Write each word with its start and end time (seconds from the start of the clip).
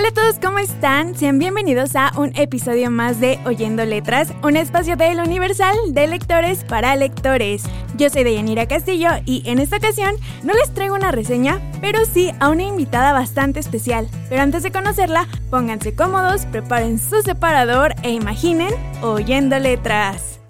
Hola 0.00 0.08
a 0.08 0.12
todos, 0.14 0.36
¿cómo 0.40 0.58
están? 0.58 1.14
Sean 1.14 1.38
bienvenidos 1.38 1.94
a 1.94 2.10
un 2.16 2.34
episodio 2.34 2.90
más 2.90 3.20
de 3.20 3.38
Oyendo 3.44 3.84
Letras, 3.84 4.32
un 4.42 4.56
espacio 4.56 4.96
del 4.96 5.18
Universal 5.18 5.76
de 5.88 6.06
lectores 6.06 6.64
para 6.64 6.96
lectores. 6.96 7.64
Yo 7.98 8.08
soy 8.08 8.24
Deyanira 8.24 8.66
Castillo 8.66 9.10
y 9.26 9.42
en 9.44 9.58
esta 9.58 9.76
ocasión 9.76 10.14
no 10.42 10.54
les 10.54 10.72
traigo 10.72 10.94
una 10.94 11.12
reseña, 11.12 11.60
pero 11.82 12.06
sí 12.06 12.32
a 12.40 12.48
una 12.48 12.62
invitada 12.62 13.12
bastante 13.12 13.60
especial. 13.60 14.08
Pero 14.30 14.40
antes 14.40 14.62
de 14.62 14.72
conocerla, 14.72 15.28
pónganse 15.50 15.94
cómodos, 15.94 16.46
preparen 16.46 16.98
su 16.98 17.20
separador 17.20 17.94
e 18.02 18.10
imaginen 18.10 18.72
Oyendo 19.02 19.58
Letras. 19.58 20.40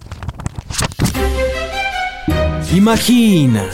Imagina, 2.72 3.64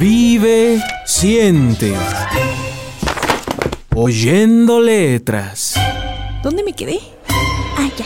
vive, 0.00 0.82
siente. 1.04 1.92
Oyendo 4.00 4.80
letras. 4.80 5.74
¿Dónde 6.44 6.62
me 6.62 6.72
quedé? 6.72 7.00
Ah, 7.76 7.88
ya. 7.96 8.04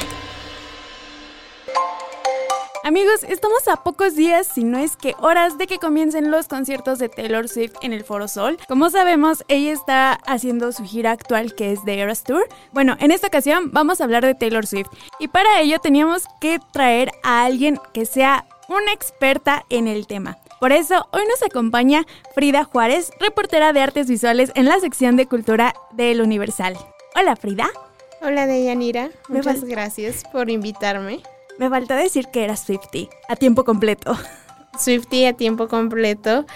Amigos, 2.83 3.23
estamos 3.29 3.69
a 3.69 3.77
pocos 3.85 4.17
días, 4.17 4.49
si 4.55 4.65
no 4.65 4.79
es 4.79 4.97
que 4.97 5.15
horas, 5.19 5.59
de 5.59 5.67
que 5.67 5.79
comiencen 5.79 6.31
los 6.31 6.49
conciertos 6.49 6.99
de 6.99 7.11
Taylor 7.11 7.47
Swift 7.47 7.75
en 7.83 7.93
el 7.93 8.05
Foro 8.05 8.27
Sol. 8.27 8.57
Como 8.69 8.89
sabemos, 8.89 9.45
ella 9.49 9.71
está 9.71 10.15
haciendo 10.15 10.73
su 10.73 10.85
gira 10.85 11.11
actual 11.11 11.55
que 11.55 11.73
es 11.73 11.85
The 11.85 12.01
Eras 12.01 12.25
Tour. 12.25 12.49
Bueno, 12.73 12.97
en 12.99 13.11
esta 13.11 13.27
ocasión 13.27 13.71
vamos 13.71 14.01
a 14.01 14.05
hablar 14.05 14.25
de 14.25 14.35
Taylor 14.35 14.67
Swift 14.67 14.89
y 15.19 15.29
para 15.29 15.61
ello 15.61 15.79
teníamos 15.79 16.23
que 16.41 16.59
traer 16.73 17.13
a 17.23 17.45
alguien 17.45 17.79
que 17.93 18.07
sea 18.07 18.47
una 18.67 18.95
experta 18.95 19.67
en 19.69 19.89
el 19.89 20.07
tema. 20.07 20.39
Por 20.63 20.71
eso, 20.71 21.09
hoy 21.11 21.23
nos 21.29 21.43
acompaña 21.43 22.07
Frida 22.37 22.63
Juárez, 22.63 23.11
reportera 23.19 23.73
de 23.73 23.81
artes 23.81 24.07
visuales 24.07 24.53
en 24.55 24.67
la 24.67 24.79
sección 24.79 25.17
de 25.17 25.27
cultura 25.27 25.75
del 25.91 26.21
Universal. 26.21 26.77
Hola 27.17 27.35
Frida. 27.35 27.69
Hola 28.21 28.47
Deyanira, 28.47 29.11
muchas 29.29 29.65
gracias 29.65 30.23
por 30.31 30.51
invitarme. 30.51 31.21
Me 31.59 31.69
faltó 31.69 31.95
decir 31.95 32.29
que 32.29 32.45
eras 32.45 32.65
Swifty, 32.65 33.09
a 33.29 33.35
tiempo 33.35 33.65
completo. 33.65 34.17
Swifty 34.79 35.25
a 35.25 35.33
tiempo 35.33 35.67
completo. 35.67 36.47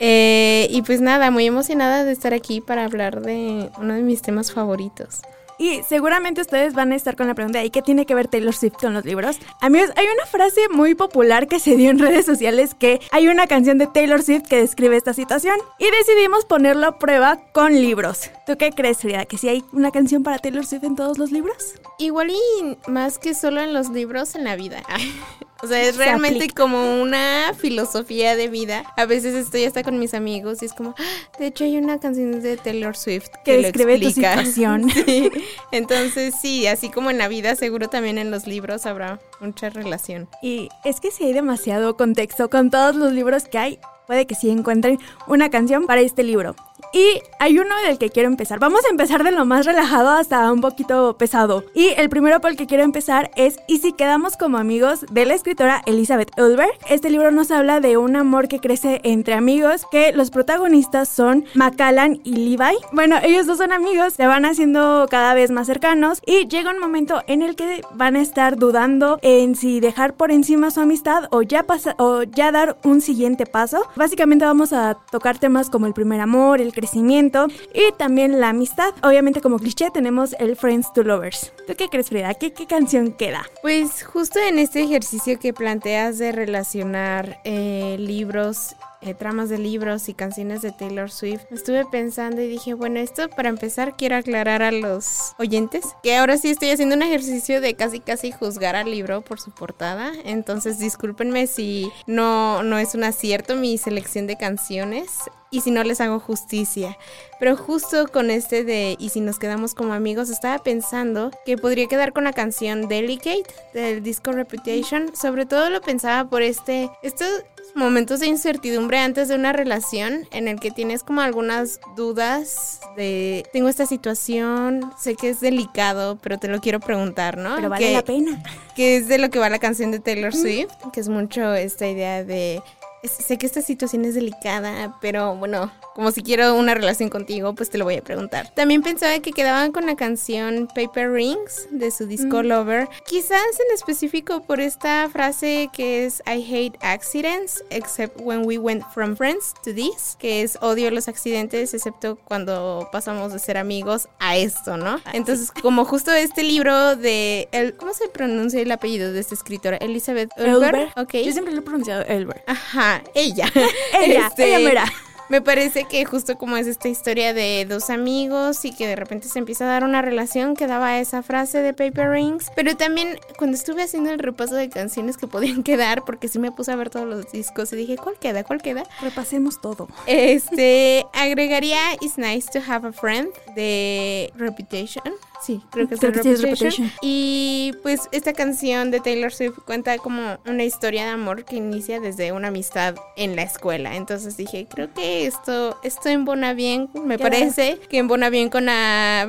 Eh, 0.00 0.66
y 0.68 0.82
pues 0.82 1.00
nada, 1.00 1.30
muy 1.30 1.46
emocionada 1.46 2.02
de 2.02 2.10
estar 2.10 2.34
aquí 2.34 2.60
para 2.60 2.84
hablar 2.84 3.22
de 3.22 3.70
uno 3.78 3.94
de 3.94 4.02
mis 4.02 4.22
temas 4.22 4.50
favoritos. 4.50 5.22
Y 5.58 5.82
seguramente 5.82 6.40
ustedes 6.40 6.74
van 6.74 6.92
a 6.92 6.96
estar 6.96 7.16
con 7.16 7.26
la 7.26 7.34
pregunta, 7.34 7.64
¿y 7.64 7.70
qué 7.70 7.82
tiene 7.82 8.06
que 8.06 8.14
ver 8.14 8.28
Taylor 8.28 8.54
Swift 8.54 8.74
con 8.80 8.94
los 8.94 9.04
libros? 9.04 9.38
Amigos, 9.60 9.90
hay 9.96 10.06
una 10.06 10.26
frase 10.26 10.60
muy 10.70 10.94
popular 10.94 11.46
que 11.48 11.60
se 11.60 11.76
dio 11.76 11.90
en 11.90 11.98
redes 11.98 12.26
sociales 12.26 12.74
que 12.74 13.00
hay 13.10 13.28
una 13.28 13.46
canción 13.46 13.78
de 13.78 13.86
Taylor 13.86 14.22
Swift 14.22 14.48
que 14.48 14.56
describe 14.56 14.96
esta 14.96 15.14
situación 15.14 15.56
y 15.78 15.86
decidimos 15.90 16.44
ponerlo 16.44 16.86
a 16.86 16.98
prueba 16.98 17.38
con 17.52 17.74
libros. 17.74 18.30
¿Tú 18.46 18.56
qué 18.56 18.70
crees, 18.72 18.98
Frida? 18.98 19.24
¿Que 19.24 19.38
si 19.38 19.48
hay 19.48 19.64
una 19.72 19.90
canción 19.90 20.22
para 20.22 20.38
Taylor 20.38 20.66
Swift 20.66 20.84
en 20.84 20.96
todos 20.96 21.18
los 21.18 21.30
libros? 21.30 21.74
Igual 21.98 22.30
y 22.30 22.90
más 22.90 23.18
que 23.18 23.34
solo 23.34 23.60
en 23.60 23.72
los 23.72 23.90
libros, 23.90 24.34
en 24.34 24.44
la 24.44 24.56
vida. 24.56 24.82
O 25.62 25.68
sea, 25.68 25.80
es 25.82 25.96
realmente 25.96 26.50
como 26.50 27.00
una 27.00 27.52
filosofía 27.56 28.34
de 28.34 28.48
vida. 28.48 28.82
A 28.96 29.06
veces 29.06 29.34
estoy 29.34 29.64
hasta 29.64 29.84
con 29.84 29.98
mis 29.98 30.12
amigos 30.12 30.60
y 30.62 30.66
es 30.66 30.72
como, 30.72 30.94
"Ah, 30.98 31.02
de 31.38 31.46
hecho 31.46 31.62
hay 31.64 31.76
una 31.76 32.00
canción 32.00 32.40
de 32.42 32.56
Taylor 32.56 32.96
Swift 32.96 33.28
Que 33.44 33.52
que, 33.52 33.56
lo 33.58 33.62
describe 33.62 33.98
tu 34.00 34.06
explica". 34.06 34.44
situación. 34.44 34.90
Sí. 35.06 35.30
Entonces 35.70 36.34
sí, 36.40 36.66
así 36.66 36.88
como 36.90 37.10
en 37.10 37.18
la 37.18 37.28
vida, 37.28 37.54
seguro 37.54 37.88
también 37.88 38.18
en 38.18 38.30
los 38.30 38.46
libros 38.46 38.86
habrá 38.86 39.20
mucha 39.40 39.70
relación. 39.70 40.28
Y 40.42 40.68
es 40.84 41.00
que 41.00 41.10
si 41.10 41.24
hay 41.24 41.32
demasiado 41.32 41.96
contexto 41.96 42.50
con 42.50 42.70
todos 42.70 42.96
los 42.96 43.12
libros 43.12 43.44
que 43.44 43.58
hay, 43.58 43.78
puede 44.06 44.26
que 44.26 44.34
sí 44.34 44.50
encuentren 44.50 44.98
una 45.28 45.48
canción 45.50 45.86
para 45.86 46.00
este 46.00 46.22
libro. 46.24 46.56
Y 46.92 47.22
hay 47.38 47.58
uno 47.58 47.74
del 47.86 47.98
que 47.98 48.10
quiero 48.10 48.28
empezar. 48.28 48.58
Vamos 48.58 48.84
a 48.84 48.90
empezar 48.90 49.24
de 49.24 49.32
lo 49.32 49.44
más 49.44 49.66
relajado 49.66 50.10
hasta 50.10 50.52
un 50.52 50.60
poquito 50.60 51.16
pesado. 51.16 51.64
Y 51.74 51.88
el 51.96 52.08
primero 52.08 52.40
por 52.40 52.50
el 52.50 52.56
que 52.56 52.66
quiero 52.66 52.84
empezar 52.84 53.30
es 53.34 53.58
Y 53.66 53.78
si 53.78 53.92
quedamos 53.92 54.36
como 54.36 54.58
amigos 54.58 55.06
de 55.10 55.24
la 55.26 55.34
escritora 55.34 55.82
Elizabeth 55.86 56.38
Ulberg. 56.38 56.72
Este 56.88 57.10
libro 57.10 57.30
nos 57.30 57.50
habla 57.50 57.80
de 57.80 57.96
un 57.96 58.16
amor 58.16 58.48
que 58.48 58.58
crece 58.58 59.00
entre 59.04 59.34
amigos, 59.34 59.86
que 59.90 60.12
los 60.12 60.30
protagonistas 60.30 61.08
son 61.08 61.44
Macallan 61.54 62.20
y 62.24 62.36
Levi. 62.36 62.76
Bueno, 62.92 63.16
ellos 63.22 63.46
dos 63.46 63.58
son 63.58 63.72
amigos, 63.72 64.14
se 64.14 64.26
van 64.26 64.44
haciendo 64.44 65.06
cada 65.10 65.34
vez 65.34 65.50
más 65.50 65.66
cercanos 65.66 66.20
y 66.26 66.46
llega 66.48 66.70
un 66.70 66.78
momento 66.78 67.22
en 67.26 67.42
el 67.42 67.56
que 67.56 67.82
van 67.94 68.16
a 68.16 68.20
estar 68.20 68.56
dudando 68.56 69.18
en 69.22 69.56
si 69.56 69.80
dejar 69.80 70.14
por 70.14 70.30
encima 70.30 70.70
su 70.70 70.80
amistad 70.80 71.24
o 71.30 71.42
ya 71.42 71.62
pasa 71.64 71.94
o 71.98 72.22
ya 72.22 72.52
dar 72.52 72.76
un 72.84 73.00
siguiente 73.00 73.46
paso. 73.46 73.86
Básicamente 73.96 74.44
vamos 74.44 74.72
a 74.72 74.98
tocar 75.10 75.38
temas 75.38 75.70
como 75.70 75.86
el 75.86 75.94
primer 75.94 76.20
amor, 76.20 76.60
el 76.60 76.72
crecimiento 76.82 77.46
y 77.72 77.92
también 77.96 78.40
la 78.40 78.48
amistad. 78.48 78.92
Obviamente 79.04 79.40
como 79.40 79.60
cliché 79.60 79.90
tenemos 79.92 80.34
el 80.40 80.56
Friends 80.56 80.92
to 80.92 81.04
Lovers. 81.04 81.52
¿Tú 81.68 81.74
qué 81.78 81.88
crees, 81.88 82.08
Frida? 82.08 82.34
¿Qué, 82.34 82.52
qué 82.52 82.66
canción 82.66 83.12
queda? 83.12 83.44
Pues 83.62 84.02
justo 84.02 84.40
en 84.40 84.58
este 84.58 84.82
ejercicio 84.82 85.38
que 85.38 85.54
planteas 85.54 86.18
de 86.18 86.32
relacionar 86.32 87.38
eh, 87.44 87.96
libros, 88.00 88.74
eh, 89.02 89.14
tramas 89.14 89.48
de 89.48 89.58
libros 89.58 90.08
y 90.08 90.14
canciones 90.14 90.62
de 90.62 90.72
Taylor 90.72 91.10
Swift, 91.10 91.42
estuve 91.50 91.84
pensando 91.84 92.40
y 92.40 92.48
dije, 92.48 92.74
bueno, 92.74 93.00
esto 93.00 93.28
para 93.28 93.48
empezar 93.48 93.96
quiero 93.96 94.16
aclarar 94.16 94.62
a 94.62 94.72
los 94.72 95.34
oyentes 95.38 95.84
que 96.02 96.16
ahora 96.16 96.36
sí 96.36 96.50
estoy 96.50 96.70
haciendo 96.70 96.94
un 96.94 97.02
ejercicio 97.02 97.60
de 97.60 97.74
casi 97.74 98.00
casi 98.00 98.32
juzgar 98.32 98.76
al 98.76 98.90
libro 98.90 99.22
por 99.22 99.40
su 99.40 99.50
portada, 99.50 100.12
entonces 100.24 100.78
discúlpenme 100.78 101.46
si 101.46 101.90
no, 102.06 102.62
no 102.62 102.78
es 102.78 102.94
un 102.94 103.04
acierto 103.04 103.56
mi 103.56 103.78
selección 103.78 104.26
de 104.26 104.36
canciones 104.36 105.08
y 105.52 105.60
si 105.60 105.70
no 105.70 105.84
les 105.84 106.00
hago 106.00 106.18
justicia. 106.18 106.98
Pero 107.38 107.56
justo 107.56 108.08
con 108.08 108.30
este 108.30 108.64
de 108.64 108.96
Y 108.98 109.10
si 109.10 109.20
nos 109.20 109.38
quedamos 109.38 109.74
como 109.74 109.92
amigos, 109.92 110.30
estaba 110.30 110.58
pensando 110.58 111.30
que 111.44 111.58
podría 111.58 111.86
quedar 111.86 112.12
con 112.12 112.24
la 112.24 112.32
canción 112.32 112.88
Delicate 112.88 113.44
del 113.74 114.02
disco 114.02 114.32
Reputation. 114.32 115.14
Sobre 115.14 115.44
todo 115.44 115.68
lo 115.68 115.80
pensaba 115.80 116.28
por 116.28 116.42
este, 116.42 116.90
estos 117.02 117.44
momentos 117.74 118.20
de 118.20 118.26
incertidumbre 118.26 118.98
antes 118.98 119.28
de 119.28 119.34
una 119.34 119.52
relación 119.52 120.26
en 120.30 120.48
el 120.48 120.60
que 120.60 120.70
tienes 120.70 121.02
como 121.02 121.20
algunas 121.20 121.80
dudas 121.96 122.80
de 122.96 123.44
tengo 123.52 123.68
esta 123.68 123.86
situación, 123.86 124.90
sé 124.98 125.14
que 125.14 125.30
es 125.30 125.40
delicado, 125.40 126.18
pero 126.22 126.38
te 126.38 126.48
lo 126.48 126.60
quiero 126.60 126.80
preguntar, 126.80 127.38
¿no? 127.38 127.56
Pero 127.56 127.68
vale 127.70 127.86
Que- 127.86 127.92
la 127.92 128.02
pena. 128.02 128.42
que 128.76 128.96
es 128.96 129.08
de 129.08 129.18
lo 129.18 129.30
que 129.30 129.38
va 129.38 129.48
la 129.48 129.58
canción 129.58 129.90
de 129.90 130.00
Taylor 130.00 130.34
Swift, 130.34 130.70
que 130.92 131.00
es 131.00 131.08
mucho 131.08 131.54
esta 131.54 131.86
idea 131.88 132.24
de 132.24 132.60
sé 133.08 133.38
que 133.38 133.46
esta 133.46 133.62
situación 133.62 134.04
es 134.04 134.14
delicada, 134.14 134.96
pero 135.00 135.34
bueno, 135.34 135.72
como 135.94 136.10
si 136.10 136.22
quiero 136.22 136.54
una 136.54 136.74
relación 136.74 137.08
contigo, 137.08 137.54
pues 137.54 137.70
te 137.70 137.78
lo 137.78 137.84
voy 137.84 137.96
a 137.96 138.02
preguntar. 138.02 138.52
También 138.54 138.82
pensaba 138.82 139.18
que 139.18 139.32
quedaban 139.32 139.72
con 139.72 139.86
la 139.86 139.96
canción 139.96 140.68
Paper 140.74 141.12
Rings 141.12 141.68
de 141.70 141.90
su 141.90 142.06
disco 142.06 142.42
Lover, 142.42 142.88
quizás 143.06 143.42
en 143.68 143.74
específico 143.74 144.42
por 144.42 144.60
esta 144.60 145.08
frase 145.10 145.68
que 145.72 146.04
es 146.04 146.22
I 146.26 146.42
hate 146.42 146.78
accidents 146.80 147.62
except 147.70 148.20
when 148.20 148.46
we 148.46 148.58
went 148.58 148.84
from 148.92 149.16
friends 149.16 149.54
to 149.64 149.74
this, 149.74 150.16
que 150.18 150.42
es 150.42 150.56
odio 150.60 150.90
los 150.90 151.08
accidentes 151.08 151.74
excepto 151.74 152.16
cuando 152.16 152.88
pasamos 152.92 153.32
de 153.32 153.38
ser 153.38 153.56
amigos 153.56 154.08
a 154.18 154.36
esto, 154.36 154.76
¿no? 154.76 155.00
Entonces, 155.12 155.50
como 155.50 155.84
justo 155.84 156.12
este 156.12 156.42
libro 156.42 156.96
de 156.96 157.48
el, 157.52 157.74
¿cómo 157.76 157.92
se 157.92 158.08
pronuncia 158.08 158.60
el 158.60 158.70
apellido 158.70 159.12
de 159.12 159.20
esta 159.20 159.34
escritora? 159.34 159.76
Elizabeth. 159.78 160.30
Elber. 160.36 160.88
Ok. 160.96 161.14
Yo 161.24 161.32
siempre 161.32 161.52
lo 161.52 161.60
he 161.60 161.62
pronunciado 161.62 162.02
Elber. 162.02 162.42
Ajá, 162.46 162.91
ella. 163.14 163.50
Ella, 163.94 164.26
Este, 164.28 164.48
ella 164.48 164.58
mera. 164.58 164.92
Me 165.32 165.40
parece 165.40 165.84
que 165.84 166.04
justo 166.04 166.36
como 166.36 166.58
es 166.58 166.66
esta 166.66 166.88
historia 166.88 167.32
de 167.32 167.64
dos 167.66 167.88
amigos 167.88 168.66
y 168.66 168.74
que 168.74 168.86
de 168.86 168.96
repente 168.96 169.28
se 169.28 169.38
empieza 169.38 169.64
a 169.64 169.68
dar 169.68 169.82
una 169.82 170.02
relación, 170.02 170.54
quedaba 170.54 170.98
esa 170.98 171.22
frase 171.22 171.62
de 171.62 171.72
Paper 171.72 172.10
Rings. 172.10 172.50
Pero 172.54 172.76
también 172.76 173.18
cuando 173.38 173.56
estuve 173.56 173.82
haciendo 173.82 174.10
el 174.10 174.18
repaso 174.18 174.56
de 174.56 174.68
canciones 174.68 175.16
que 175.16 175.26
podían 175.26 175.62
quedar, 175.64 176.04
porque 176.04 176.28
sí 176.28 176.38
me 176.38 176.52
puse 176.52 176.72
a 176.72 176.76
ver 176.76 176.90
todos 176.90 177.06
los 177.06 177.32
discos 177.32 177.72
y 177.72 177.76
dije, 177.76 177.96
¿cuál 177.96 178.18
queda? 178.18 178.44
¿Cuál 178.44 178.60
queda? 178.60 178.82
Repasemos 179.00 179.58
todo. 179.62 179.88
Este, 180.06 181.06
agregaría 181.14 181.94
It's 182.02 182.18
Nice 182.18 182.50
to 182.52 182.58
Have 182.70 182.88
a 182.88 182.92
Friend 182.92 183.30
de 183.56 184.30
Reputation. 184.36 185.14
Sí, 185.42 185.60
creo 185.70 185.88
que 185.88 185.94
es 185.94 186.00
Creo 186.00 186.12
que 186.12 186.30
es 186.30 186.42
Reputation. 186.42 186.90
Y 187.00 187.74
pues 187.82 188.08
esta 188.12 188.32
canción 188.32 188.90
de 188.90 189.00
Taylor 189.00 189.32
Swift 189.32 189.58
cuenta 189.64 189.98
como 189.98 190.38
una 190.46 190.64
historia 190.64 191.04
de 191.04 191.10
amor 191.10 191.44
que 191.44 191.56
inicia 191.56 192.00
desde 192.00 192.32
una 192.32 192.48
amistad 192.48 192.94
en 193.16 193.34
la 193.34 193.42
escuela. 193.42 193.96
Entonces 193.96 194.36
dije, 194.36 194.66
creo 194.70 194.92
que 194.94 195.26
esto, 195.26 195.78
esto 195.82 196.08
embona 196.08 196.54
bien, 196.54 196.88
me 197.04 197.18
parece 197.18 197.78
que 197.88 197.98
embona 197.98 198.30
bien 198.30 198.50
con 198.50 198.66
la 198.66 199.28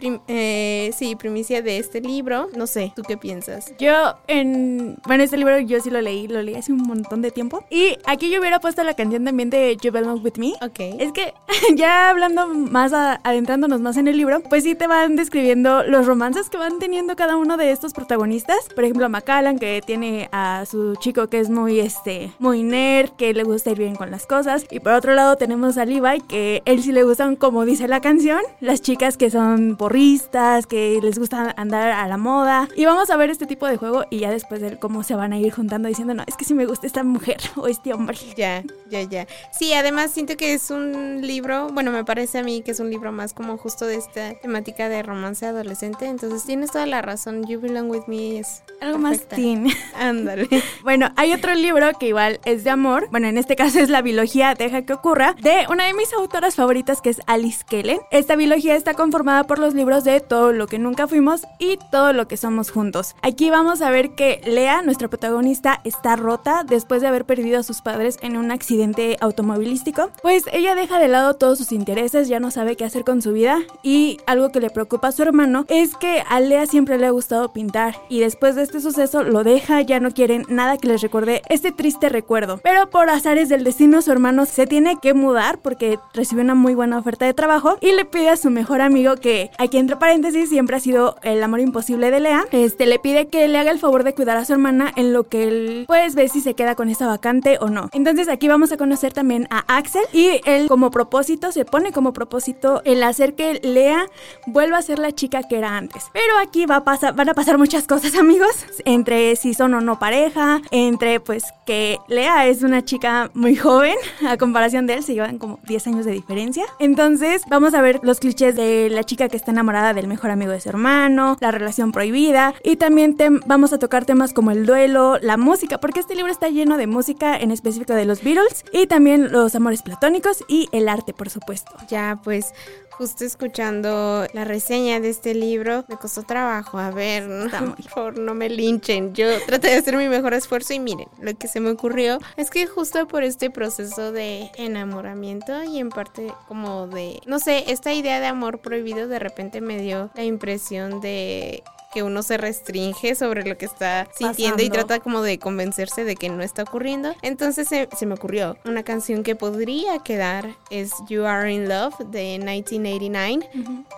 prim- 0.00 0.20
eh, 0.26 0.90
sí, 0.96 1.14
primicia 1.14 1.62
de 1.62 1.78
este 1.78 2.00
libro. 2.00 2.48
No 2.56 2.66
sé, 2.66 2.92
¿tú 2.96 3.02
qué 3.06 3.16
piensas? 3.16 3.72
Yo 3.78 3.92
en... 4.26 4.96
Bueno, 5.06 5.22
este 5.22 5.36
libro 5.36 5.58
yo 5.60 5.80
sí 5.80 5.90
lo 5.90 6.00
leí, 6.00 6.26
lo 6.26 6.42
leí 6.42 6.54
hace 6.56 6.72
un 6.72 6.82
montón 6.82 7.22
de 7.22 7.30
tiempo. 7.30 7.64
Y 7.70 7.96
aquí 8.06 8.30
yo 8.30 8.40
hubiera 8.40 8.58
puesto 8.60 8.82
la 8.82 8.94
canción 8.94 9.24
también 9.24 9.50
de 9.50 9.76
You 9.80 9.92
Belong 9.92 10.24
With 10.24 10.38
Me. 10.38 10.54
Ok. 10.62 10.80
Es 10.98 11.12
que 11.12 11.34
ya 11.76 12.10
hablando 12.10 12.48
más, 12.48 12.92
a- 12.92 13.20
adentrándonos 13.22 13.80
más 13.80 13.96
en 13.96 14.08
el 14.08 14.16
libro, 14.16 14.40
pues 14.48 14.64
sí 14.64 14.74
te 14.74 14.86
van 14.86 15.16
describiendo 15.16 15.82
los 15.84 16.06
romances 16.06 16.48
que 16.50 16.56
van 16.56 16.78
teniendo 16.78 17.14
cada 17.16 17.36
uno 17.36 17.56
de 17.56 17.70
estos 17.70 17.92
protagonistas. 17.92 18.56
Por 18.74 18.84
ejemplo, 18.84 19.08
Macallan, 19.08 19.58
que 19.58 19.82
tiene 19.84 20.28
a 20.32 20.64
su 20.66 20.96
chico 20.96 21.28
que 21.28 21.38
es 21.40 21.50
muy, 21.50 21.78
este, 21.80 22.32
muy 22.38 22.62
nerd, 22.62 23.10
que 23.10 23.34
le 23.34 23.44
gusta 23.44 23.70
ir 23.70 23.78
bien 23.78 23.96
con 23.96 24.10
las 24.10 24.26
cosas. 24.26 24.64
Y 24.70 24.80
por 24.80 24.94
otro 24.94 25.14
lado 25.14 25.36
tenemos 25.36 25.76
a 25.78 25.84
Levi, 25.84 26.20
que 26.28 26.62
él 26.64 26.82
sí 26.82 26.92
le 26.92 27.02
gustan, 27.04 27.36
como 27.36 27.64
dice 27.64 27.86
la 27.88 28.00
canción, 28.00 28.40
las 28.60 28.80
chicas 28.80 29.16
que 29.16 29.30
son 29.30 29.76
porristas, 29.90 30.68
que 30.68 31.00
les 31.02 31.18
gusta 31.18 31.52
andar 31.56 31.90
a 31.90 32.06
la 32.06 32.16
moda. 32.16 32.68
Y 32.76 32.84
vamos 32.84 33.10
a 33.10 33.16
ver 33.16 33.28
este 33.28 33.46
tipo 33.46 33.66
de 33.66 33.76
juego 33.76 34.04
y 34.08 34.20
ya 34.20 34.30
después 34.30 34.60
de 34.60 34.78
cómo 34.78 35.02
se 35.02 35.16
van 35.16 35.32
a 35.32 35.38
ir 35.38 35.52
juntando 35.52 35.88
diciendo, 35.88 36.14
no, 36.14 36.22
es 36.28 36.36
que 36.36 36.44
sí 36.44 36.54
me 36.54 36.64
gusta 36.64 36.86
esta 36.86 37.02
mujer 37.02 37.38
o 37.56 37.66
este 37.66 37.92
hombre. 37.92 38.16
Ya, 38.36 38.62
ya, 38.88 39.02
ya. 39.02 39.26
Sí, 39.50 39.74
además 39.74 40.12
siento 40.12 40.36
que 40.36 40.54
es 40.54 40.70
un 40.70 41.26
libro, 41.26 41.70
bueno, 41.72 41.90
me 41.90 42.04
parece 42.04 42.38
a 42.38 42.44
mí 42.44 42.62
que 42.62 42.70
es 42.70 42.78
un 42.78 42.88
libro 42.88 43.10
más 43.10 43.34
como 43.34 43.56
justo 43.56 43.84
de 43.84 43.96
esta 43.96 44.34
temática 44.34 44.88
de 44.88 45.02
romance 45.02 45.44
adolescente. 45.44 46.06
Entonces 46.06 46.44
tienes 46.44 46.70
toda 46.70 46.86
la 46.86 47.02
razón. 47.02 47.44
You 47.48 47.60
Belong 47.60 47.90
With 47.90 48.04
Me 48.06 48.38
es 48.38 48.62
Algo 48.80 48.98
más 48.98 49.18
perfecta. 49.18 49.36
teen. 49.36 49.66
Ándale. 49.96 50.48
Bueno, 50.84 51.10
hay 51.16 51.32
otro 51.32 51.52
libro 51.56 51.90
que 51.98 52.06
igual 52.06 52.38
es 52.44 52.62
de 52.62 52.70
amor. 52.70 53.08
Bueno, 53.10 53.26
en 53.26 53.38
este 53.38 53.56
caso 53.56 53.80
es 53.80 53.88
la 53.90 54.02
biología 54.02 54.54
Deja 54.54 54.82
que 54.82 54.92
ocurra, 54.92 55.34
de 55.42 55.66
una 55.68 55.86
de 55.86 55.94
mis 55.94 56.12
autoras 56.12 56.54
favoritas 56.54 57.00
que 57.00 57.10
es 57.10 57.20
Alice 57.26 57.64
Kellen. 57.68 57.98
Esta 58.12 58.36
biología 58.36 58.76
está 58.76 58.94
conformada 58.94 59.44
por 59.48 59.58
los 59.58 59.74
libros 59.80 60.04
de 60.04 60.20
Todo 60.20 60.52
lo 60.52 60.66
que 60.66 60.78
nunca 60.78 61.08
fuimos 61.08 61.46
y 61.58 61.78
Todo 61.90 62.12
lo 62.12 62.28
que 62.28 62.36
somos 62.36 62.70
juntos. 62.70 63.16
Aquí 63.22 63.48
vamos 63.48 63.80
a 63.80 63.88
ver 63.88 64.10
que 64.10 64.42
Lea, 64.44 64.82
nuestra 64.82 65.08
protagonista, 65.08 65.80
está 65.84 66.16
rota 66.16 66.64
después 66.68 67.00
de 67.00 67.08
haber 67.08 67.24
perdido 67.24 67.58
a 67.58 67.62
sus 67.62 67.80
padres 67.80 68.18
en 68.20 68.36
un 68.36 68.50
accidente 68.50 69.16
automovilístico. 69.20 70.10
Pues 70.20 70.44
ella 70.52 70.74
deja 70.74 70.98
de 70.98 71.08
lado 71.08 71.36
todos 71.36 71.56
sus 71.56 71.72
intereses, 71.72 72.28
ya 72.28 72.40
no 72.40 72.50
sabe 72.50 72.76
qué 72.76 72.84
hacer 72.84 73.04
con 73.04 73.22
su 73.22 73.32
vida 73.32 73.60
y 73.82 74.18
algo 74.26 74.52
que 74.52 74.60
le 74.60 74.68
preocupa 74.68 75.08
a 75.08 75.12
su 75.12 75.22
hermano 75.22 75.64
es 75.68 75.96
que 75.96 76.22
a 76.28 76.40
Lea 76.40 76.66
siempre 76.66 76.98
le 76.98 77.06
ha 77.06 77.10
gustado 77.10 77.54
pintar 77.54 77.96
y 78.10 78.20
después 78.20 78.56
de 78.56 78.62
este 78.62 78.82
suceso 78.82 79.22
lo 79.22 79.44
deja, 79.44 79.80
ya 79.80 79.98
no 79.98 80.10
quieren 80.10 80.44
nada 80.50 80.76
que 80.76 80.88
les 80.88 81.00
recuerde 81.00 81.40
este 81.48 81.72
triste 81.72 82.10
recuerdo. 82.10 82.60
Pero 82.62 82.90
por 82.90 83.08
azares 83.08 83.48
del 83.48 83.64
destino 83.64 84.02
su 84.02 84.12
hermano 84.12 84.44
se 84.44 84.66
tiene 84.66 84.98
que 85.00 85.14
mudar 85.14 85.58
porque 85.58 85.98
recibió 86.12 86.44
una 86.44 86.54
muy 86.54 86.74
buena 86.74 86.98
oferta 86.98 87.24
de 87.24 87.32
trabajo 87.32 87.78
y 87.80 87.92
le 87.92 88.04
pide 88.04 88.28
a 88.28 88.36
su 88.36 88.50
mejor 88.50 88.82
amigo 88.82 89.16
que 89.16 89.50
aquí 89.70 89.78
entre 89.78 89.94
paréntesis 89.94 90.48
siempre 90.48 90.74
ha 90.74 90.80
sido 90.80 91.14
el 91.22 91.40
amor 91.44 91.60
imposible 91.60 92.10
de 92.10 92.18
Lea, 92.18 92.44
este 92.50 92.86
le 92.86 92.98
pide 92.98 93.28
que 93.28 93.46
le 93.46 93.56
haga 93.56 93.70
el 93.70 93.78
favor 93.78 94.02
de 94.02 94.14
cuidar 94.14 94.36
a 94.36 94.44
su 94.44 94.52
hermana 94.52 94.92
en 94.96 95.12
lo 95.12 95.28
que 95.28 95.44
él 95.44 95.84
pues 95.86 96.16
ve 96.16 96.28
si 96.28 96.40
se 96.40 96.54
queda 96.54 96.74
con 96.74 96.88
esta 96.88 97.06
vacante 97.06 97.56
o 97.60 97.68
no. 97.68 97.88
Entonces 97.92 98.28
aquí 98.28 98.48
vamos 98.48 98.72
a 98.72 98.76
conocer 98.76 99.12
también 99.12 99.46
a 99.48 99.60
Axel 99.76 100.02
y 100.12 100.40
él 100.44 100.66
como 100.66 100.90
propósito 100.90 101.52
se 101.52 101.64
pone 101.64 101.92
como 101.92 102.12
propósito 102.12 102.82
el 102.84 103.00
hacer 103.04 103.36
que 103.36 103.60
Lea 103.62 104.06
vuelva 104.48 104.78
a 104.78 104.82
ser 104.82 104.98
la 104.98 105.12
chica 105.12 105.44
que 105.44 105.58
era 105.58 105.76
antes. 105.76 106.06
Pero 106.12 106.36
aquí 106.42 106.66
va 106.66 106.76
a 106.76 106.84
pasar, 106.84 107.14
van 107.14 107.28
a 107.28 107.34
pasar 107.34 107.56
muchas 107.56 107.86
cosas 107.86 108.14
amigos, 108.18 108.50
entre 108.84 109.36
si 109.36 109.54
son 109.54 109.74
o 109.74 109.80
no 109.80 110.00
pareja, 110.00 110.62
entre 110.72 111.20
pues 111.20 111.44
que 111.64 111.98
Lea 112.08 112.48
es 112.48 112.64
una 112.64 112.84
chica 112.84 113.30
muy 113.34 113.54
joven 113.54 113.94
a 114.26 114.36
comparación 114.36 114.88
de 114.88 114.94
él, 114.94 115.04
se 115.04 115.14
llevan 115.14 115.38
como 115.38 115.60
10 115.68 115.86
años 115.86 116.06
de 116.06 116.10
diferencia. 116.10 116.64
Entonces 116.80 117.42
vamos 117.48 117.74
a 117.74 117.82
ver 117.82 118.00
los 118.02 118.18
clichés 118.18 118.56
de 118.56 118.90
la 118.90 119.04
chica 119.04 119.28
que 119.28 119.36
está 119.36 119.49
enamorada 119.50 119.94
del 119.94 120.08
mejor 120.08 120.30
amigo 120.30 120.52
de 120.52 120.60
su 120.60 120.68
hermano, 120.68 121.36
la 121.40 121.50
relación 121.50 121.92
prohibida 121.92 122.54
y 122.62 122.76
también 122.76 123.16
vamos 123.46 123.72
a 123.72 123.78
tocar 123.78 124.04
temas 124.04 124.32
como 124.32 124.50
el 124.50 124.66
duelo, 124.66 125.18
la 125.20 125.36
música, 125.36 125.78
porque 125.78 126.00
este 126.00 126.14
libro 126.14 126.32
está 126.32 126.48
lleno 126.48 126.76
de 126.76 126.86
música 126.86 127.36
en 127.36 127.50
específico 127.50 127.94
de 127.94 128.04
los 128.04 128.22
Beatles 128.22 128.64
y 128.72 128.86
también 128.86 129.32
los 129.32 129.54
amores 129.54 129.82
platónicos 129.82 130.44
y 130.48 130.68
el 130.72 130.88
arte, 130.88 131.12
por 131.12 131.30
supuesto. 131.30 131.72
Ya, 131.88 132.20
pues 132.22 132.52
justo 133.00 133.24
escuchando 133.24 134.26
la 134.34 134.44
reseña 134.44 135.00
de 135.00 135.08
este 135.08 135.32
libro, 135.34 135.86
me 135.88 135.96
costó 135.96 136.22
trabajo. 136.22 136.78
A 136.78 136.90
ver, 136.90 137.26
no, 137.26 137.74
por 137.74 137.82
favor, 137.84 138.18
no 138.18 138.34
me 138.34 138.50
linchen. 138.50 139.14
Yo 139.14 139.26
traté 139.46 139.68
de 139.68 139.76
hacer 139.76 139.96
mi 139.96 140.06
mejor 140.06 140.34
esfuerzo 140.34 140.74
y 140.74 140.80
miren, 140.80 141.08
lo 141.18 141.32
que 141.34 141.48
se 141.48 141.60
me 141.60 141.70
ocurrió 141.70 142.18
es 142.36 142.50
que 142.50 142.66
justo 142.66 143.08
por 143.08 143.24
este 143.24 143.48
proceso 143.48 144.12
de 144.12 144.50
enamoramiento 144.56 145.64
y 145.64 145.78
en 145.78 145.88
parte 145.88 146.30
como 146.46 146.88
de, 146.88 147.22
no 147.24 147.38
sé, 147.38 147.72
esta 147.72 147.94
idea 147.94 148.20
de 148.20 148.26
amor 148.26 148.58
prohibido 148.58 149.08
de 149.08 149.18
repente 149.18 149.62
me 149.62 149.80
dio 149.80 150.10
la 150.14 150.24
impresión 150.24 151.00
de 151.00 151.62
que 151.92 152.02
uno 152.02 152.22
se 152.22 152.36
restringe 152.36 153.14
sobre 153.14 153.44
lo 153.44 153.58
que 153.58 153.66
está 153.66 154.08
sintiendo 154.16 154.62
y 154.62 154.70
trata 154.70 155.00
como 155.00 155.22
de 155.22 155.38
convencerse 155.38 156.04
de 156.04 156.14
que 156.16 156.28
no 156.28 156.42
está 156.42 156.62
ocurriendo. 156.62 157.14
Entonces 157.22 157.68
se, 157.68 157.88
se 157.96 158.06
me 158.06 158.14
ocurrió 158.14 158.56
una 158.64 158.82
canción 158.82 159.22
que 159.22 159.34
podría 159.34 159.98
quedar 160.00 160.48
es 160.70 160.92
You 161.08 161.24
Are 161.24 161.52
in 161.52 161.68
Love 161.68 161.94
de 162.10 162.38
1989 162.38 163.48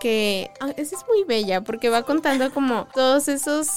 que 0.00 0.50
ah, 0.60 0.70
esa 0.76 0.96
es 0.96 1.04
muy 1.08 1.24
bella 1.24 1.60
porque 1.62 1.88
va 1.88 2.02
contando 2.02 2.52
como 2.52 2.86
todos 2.94 3.28
esos 3.28 3.68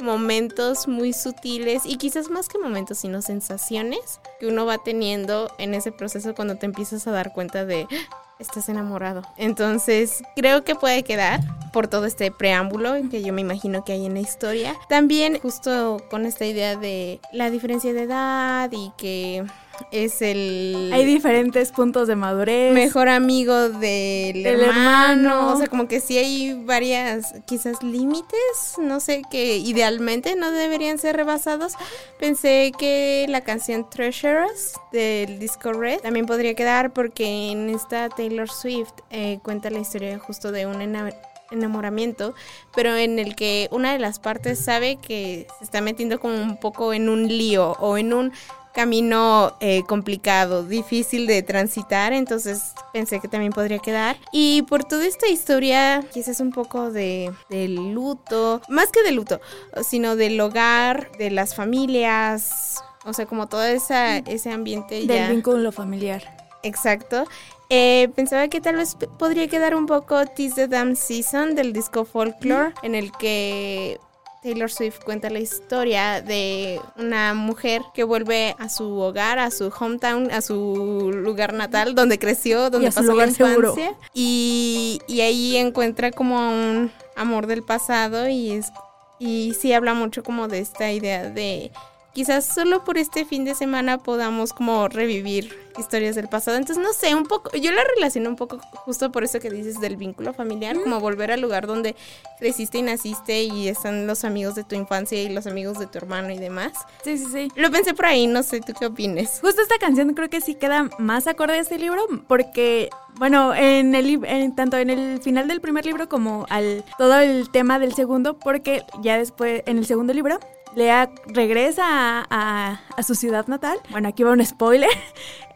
momentos 0.00 0.88
muy 0.88 1.12
sutiles 1.12 1.82
y 1.84 1.96
quizás 1.96 2.30
más 2.30 2.48
que 2.48 2.58
momentos 2.58 2.98
sino 2.98 3.22
sensaciones 3.22 4.20
que 4.40 4.46
uno 4.46 4.66
va 4.66 4.78
teniendo 4.78 5.50
en 5.58 5.74
ese 5.74 5.92
proceso 5.92 6.34
cuando 6.34 6.56
te 6.56 6.66
empiezas 6.66 7.06
a 7.06 7.10
dar 7.10 7.32
cuenta 7.32 7.64
de 7.64 7.86
"Ah, 7.90 8.22
estás 8.38 8.68
enamorado. 8.68 9.22
Entonces, 9.36 10.22
creo 10.36 10.64
que 10.64 10.74
puede 10.74 11.02
quedar 11.02 11.40
por 11.72 11.88
todo 11.88 12.06
este 12.06 12.30
preámbulo 12.30 12.94
que 13.10 13.22
yo 13.22 13.32
me 13.32 13.40
imagino 13.40 13.84
que 13.84 13.92
hay 13.92 14.06
en 14.06 14.14
la 14.14 14.20
historia. 14.20 14.74
También 14.88 15.38
justo 15.40 15.98
con 16.10 16.26
esta 16.26 16.46
idea 16.46 16.76
de 16.76 17.20
la 17.32 17.50
diferencia 17.50 17.92
de 17.92 18.02
edad 18.02 18.70
y 18.72 18.92
que 18.96 19.44
es 19.90 20.22
el 20.22 20.90
Hay 20.92 21.04
diferentes 21.04 21.72
puntos 21.72 22.08
de 22.08 22.16
madurez. 22.16 22.72
mejor 22.74 23.08
amigo 23.08 23.68
del 23.68 24.44
hermano. 24.46 24.70
hermano. 24.72 25.52
O 25.52 25.56
sea, 25.58 25.66
como 25.68 25.88
que 25.88 26.00
sí 26.00 26.18
hay 26.18 26.54
varias, 26.64 27.34
quizás 27.46 27.82
límites, 27.82 28.74
no 28.78 29.00
sé, 29.00 29.22
que 29.30 29.56
idealmente 29.58 30.36
no 30.36 30.50
deberían 30.50 30.98
ser 30.98 31.16
rebasados. 31.16 31.74
Pensé 32.18 32.72
que 32.78 33.26
la 33.28 33.40
canción 33.42 33.88
Treasures 33.88 34.74
del 34.92 35.38
disco 35.38 35.72
Red 35.72 36.00
también 36.00 36.26
podría 36.26 36.54
quedar 36.54 36.92
porque 36.92 37.50
en 37.50 37.70
esta 37.70 38.08
Taylor 38.08 38.50
Swift 38.50 38.92
eh, 39.10 39.38
cuenta 39.42 39.70
la 39.70 39.78
historia 39.80 40.18
justo 40.18 40.52
de 40.52 40.66
un 40.66 40.80
ena- 40.80 41.12
enamoramiento, 41.50 42.34
pero 42.74 42.96
en 42.96 43.18
el 43.18 43.36
que 43.36 43.68
una 43.70 43.92
de 43.92 43.98
las 43.98 44.18
partes 44.18 44.58
sabe 44.58 44.96
que 44.96 45.46
se 45.58 45.64
está 45.64 45.80
metiendo 45.80 46.18
como 46.18 46.34
un 46.34 46.56
poco 46.58 46.92
en 46.92 47.08
un 47.08 47.28
lío 47.28 47.72
o 47.80 47.96
en 47.98 48.12
un 48.12 48.32
camino 48.74 49.56
eh, 49.60 49.82
complicado, 49.86 50.64
difícil 50.64 51.26
de 51.26 51.42
transitar, 51.42 52.12
entonces 52.12 52.72
pensé 52.92 53.20
que 53.20 53.28
también 53.28 53.52
podría 53.52 53.78
quedar. 53.78 54.16
Y 54.32 54.62
por 54.62 54.84
toda 54.84 55.06
esta 55.06 55.28
historia, 55.28 56.04
quizás 56.12 56.40
un 56.40 56.50
poco 56.50 56.90
de, 56.90 57.32
de 57.48 57.68
luto, 57.68 58.60
más 58.68 58.90
que 58.90 59.02
de 59.02 59.12
luto, 59.12 59.40
sino 59.88 60.16
del 60.16 60.40
hogar, 60.40 61.10
de 61.18 61.30
las 61.30 61.54
familias, 61.54 62.82
o 63.04 63.12
sea, 63.12 63.26
como 63.26 63.46
todo 63.46 63.64
esa, 63.64 64.18
ese 64.18 64.50
ambiente 64.50 64.96
del 64.96 65.06
ya... 65.06 65.30
vínculo 65.30 65.72
familiar. 65.72 66.22
Exacto. 66.62 67.26
Eh, 67.70 68.10
pensaba 68.14 68.48
que 68.48 68.60
tal 68.60 68.76
vez 68.76 68.96
podría 69.18 69.48
quedar 69.48 69.74
un 69.74 69.86
poco 69.86 70.26
Tis 70.26 70.54
the 70.54 70.68
Damn 70.68 70.96
Season 70.96 71.54
del 71.54 71.72
disco 71.72 72.04
Folklore, 72.04 72.72
en 72.82 72.94
el 72.94 73.12
que 73.12 73.98
Taylor 74.44 74.70
Swift 74.70 75.00
cuenta 75.02 75.30
la 75.30 75.38
historia 75.38 76.20
de 76.20 76.78
una 76.98 77.32
mujer 77.32 77.80
que 77.94 78.04
vuelve 78.04 78.54
a 78.58 78.68
su 78.68 78.98
hogar, 78.98 79.38
a 79.38 79.50
su 79.50 79.72
hometown, 79.80 80.30
a 80.30 80.42
su 80.42 81.10
lugar 81.14 81.54
natal, 81.54 81.94
donde 81.94 82.18
creció, 82.18 82.68
donde 82.68 82.92
pasó 82.92 83.14
la 83.14 83.24
lugar 83.24 83.28
infancia. 83.30 83.94
Y, 84.12 85.00
y 85.08 85.22
ahí 85.22 85.56
encuentra 85.56 86.10
como 86.10 86.36
un 86.36 86.92
amor 87.16 87.46
del 87.46 87.62
pasado 87.62 88.28
y 88.28 88.50
es 88.50 88.70
y 89.18 89.54
sí 89.58 89.72
habla 89.72 89.94
mucho 89.94 90.22
como 90.22 90.46
de 90.46 90.58
esta 90.58 90.92
idea 90.92 91.30
de 91.30 91.70
quizás 92.12 92.44
solo 92.44 92.84
por 92.84 92.98
este 92.98 93.24
fin 93.24 93.46
de 93.46 93.54
semana 93.54 93.96
podamos 93.96 94.52
como 94.52 94.88
revivir 94.88 95.63
historias 95.78 96.14
del 96.14 96.28
pasado. 96.28 96.56
Entonces, 96.56 96.82
no 96.82 96.92
sé, 96.92 97.14
un 97.14 97.24
poco, 97.24 97.50
yo 97.56 97.72
la 97.72 97.84
relaciono 97.96 98.30
un 98.30 98.36
poco 98.36 98.58
justo 98.58 99.10
por 99.12 99.24
eso 99.24 99.40
que 99.40 99.50
dices 99.50 99.80
del 99.80 99.96
vínculo 99.96 100.32
familiar, 100.32 100.78
como 100.80 101.00
volver 101.00 101.32
al 101.32 101.40
lugar 101.40 101.66
donde 101.66 101.94
creciste 102.38 102.78
y 102.78 102.82
naciste 102.82 103.42
y 103.42 103.68
están 103.68 104.06
los 104.06 104.24
amigos 104.24 104.54
de 104.54 104.64
tu 104.64 104.74
infancia 104.74 105.22
y 105.22 105.28
los 105.28 105.46
amigos 105.46 105.78
de 105.78 105.86
tu 105.86 105.98
hermano 105.98 106.30
y 106.30 106.38
demás. 106.38 106.72
Sí, 107.02 107.18
sí, 107.18 107.26
sí. 107.30 107.48
Lo 107.56 107.70
pensé 107.70 107.94
por 107.94 108.06
ahí, 108.06 108.26
no 108.26 108.42
sé, 108.42 108.60
¿tú 108.60 108.72
qué 108.78 108.86
opines? 108.86 109.38
Justo 109.40 109.62
esta 109.62 109.78
canción 109.78 110.14
creo 110.14 110.30
que 110.30 110.40
sí 110.40 110.54
queda 110.54 110.88
más 110.98 111.26
acorde 111.26 111.54
a 111.54 111.60
este 111.60 111.78
libro 111.78 112.06
porque 112.26 112.90
bueno, 113.16 113.54
en 113.54 113.94
el 113.94 114.24
en, 114.24 114.54
tanto 114.54 114.76
en 114.76 114.90
el 114.90 115.20
final 115.20 115.46
del 115.46 115.60
primer 115.60 115.86
libro 115.86 116.08
como 116.08 116.46
al 116.50 116.84
todo 116.98 117.18
el 117.20 117.50
tema 117.50 117.78
del 117.78 117.94
segundo, 117.94 118.38
porque 118.38 118.82
ya 119.02 119.18
después 119.18 119.62
en 119.66 119.78
el 119.78 119.86
segundo 119.86 120.12
libro 120.12 120.40
Lea 120.74 121.10
regresa 121.26 122.26
a, 122.28 122.80
su 123.02 123.14
ciudad 123.14 123.46
natal. 123.46 123.78
Bueno, 123.90 124.08
aquí 124.08 124.22
va 124.22 124.32
un 124.32 124.44
spoiler. 124.44 124.90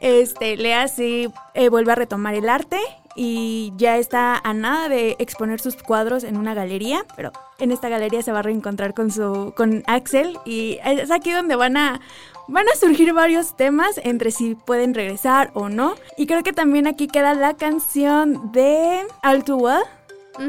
Este, 0.08 0.56
Lea 0.56 0.88
sí 0.88 1.28
eh, 1.52 1.68
vuelve 1.68 1.92
a 1.92 1.94
retomar 1.94 2.34
el 2.34 2.48
arte 2.48 2.78
y 3.14 3.74
ya 3.76 3.98
está 3.98 4.38
a 4.38 4.54
nada 4.54 4.88
de 4.88 5.16
exponer 5.18 5.60
sus 5.60 5.76
cuadros 5.76 6.24
en 6.24 6.38
una 6.38 6.54
galería, 6.54 7.04
pero 7.14 7.30
en 7.58 7.72
esta 7.72 7.90
galería 7.90 8.22
se 8.22 8.32
va 8.32 8.38
a 8.38 8.42
reencontrar 8.42 8.94
con 8.94 9.10
su 9.10 9.52
con 9.54 9.82
Axel 9.86 10.38
y 10.46 10.78
es 10.82 11.10
aquí 11.10 11.30
donde 11.30 11.56
van 11.56 11.76
a 11.76 12.00
van 12.46 12.66
a 12.68 12.76
surgir 12.76 13.12
varios 13.12 13.54
temas 13.54 14.00
entre 14.02 14.30
si 14.30 14.54
pueden 14.54 14.94
regresar 14.94 15.50
o 15.52 15.68
no. 15.68 15.94
Y 16.16 16.26
creo 16.26 16.42
que 16.42 16.54
también 16.54 16.86
aquí 16.86 17.06
queda 17.06 17.34
la 17.34 17.54
canción 17.54 18.50
de 18.50 19.02
All 19.22 19.44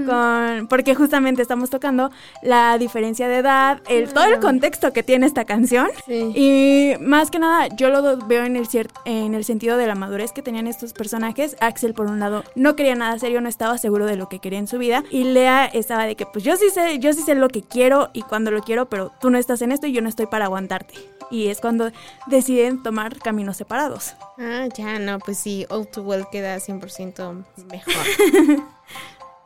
con, 0.05 0.67
porque 0.67 0.95
justamente 0.95 1.41
estamos 1.41 1.69
tocando 1.69 2.11
la 2.41 2.77
diferencia 2.77 3.27
de 3.27 3.37
edad, 3.37 3.81
el, 3.87 4.11
todo 4.13 4.25
el 4.25 4.39
contexto 4.39 4.93
que 4.93 5.03
tiene 5.03 5.25
esta 5.25 5.45
canción. 5.45 5.89
Y 6.07 6.93
más 6.99 7.31
que 7.31 7.39
nada, 7.39 7.67
yo 7.75 7.89
lo 7.89 8.17
veo 8.27 8.43
en 8.45 8.55
el, 8.55 8.67
en 9.05 9.33
el 9.33 9.45
sentido 9.45 9.77
de 9.77 9.87
la 9.87 9.95
madurez 9.95 10.31
que 10.31 10.41
tenían 10.41 10.67
estos 10.67 10.93
personajes. 10.93 11.55
Axel, 11.59 11.93
por 11.93 12.07
un 12.07 12.19
lado, 12.19 12.43
no 12.55 12.75
quería 12.75 12.95
nada 12.95 13.17
serio, 13.19 13.41
no 13.41 13.49
estaba 13.49 13.77
seguro 13.77 14.05
de 14.05 14.15
lo 14.15 14.29
que 14.29 14.39
quería 14.39 14.59
en 14.59 14.67
su 14.67 14.77
vida. 14.77 15.03
Y 15.09 15.23
Lea 15.23 15.65
estaba 15.65 16.05
de 16.05 16.15
que, 16.15 16.25
pues 16.25 16.43
yo 16.43 16.55
sí 16.55 16.69
sé, 16.69 16.99
yo 16.99 17.13
sí 17.13 17.21
sé 17.21 17.35
lo 17.35 17.49
que 17.49 17.61
quiero 17.61 18.09
y 18.13 18.21
cuando 18.21 18.51
lo 18.51 18.61
quiero, 18.61 18.87
pero 18.89 19.11
tú 19.19 19.29
no 19.29 19.37
estás 19.37 19.61
en 19.61 19.71
esto 19.71 19.87
y 19.87 19.91
yo 19.91 20.01
no 20.01 20.09
estoy 20.09 20.27
para 20.27 20.45
aguantarte. 20.45 20.93
Y 21.31 21.47
es 21.47 21.61
cuando 21.61 21.91
deciden 22.27 22.81
tomar 22.81 23.19
caminos 23.19 23.57
separados. 23.57 24.15
Ah, 24.37 24.67
ya, 24.75 24.97
no, 24.99 25.19
pues 25.19 25.37
sí, 25.37 25.65
All 25.69 25.87
Too 25.87 26.01
Well 26.01 26.25
queda 26.31 26.57
100% 26.57 27.45
mejor. 27.69 28.67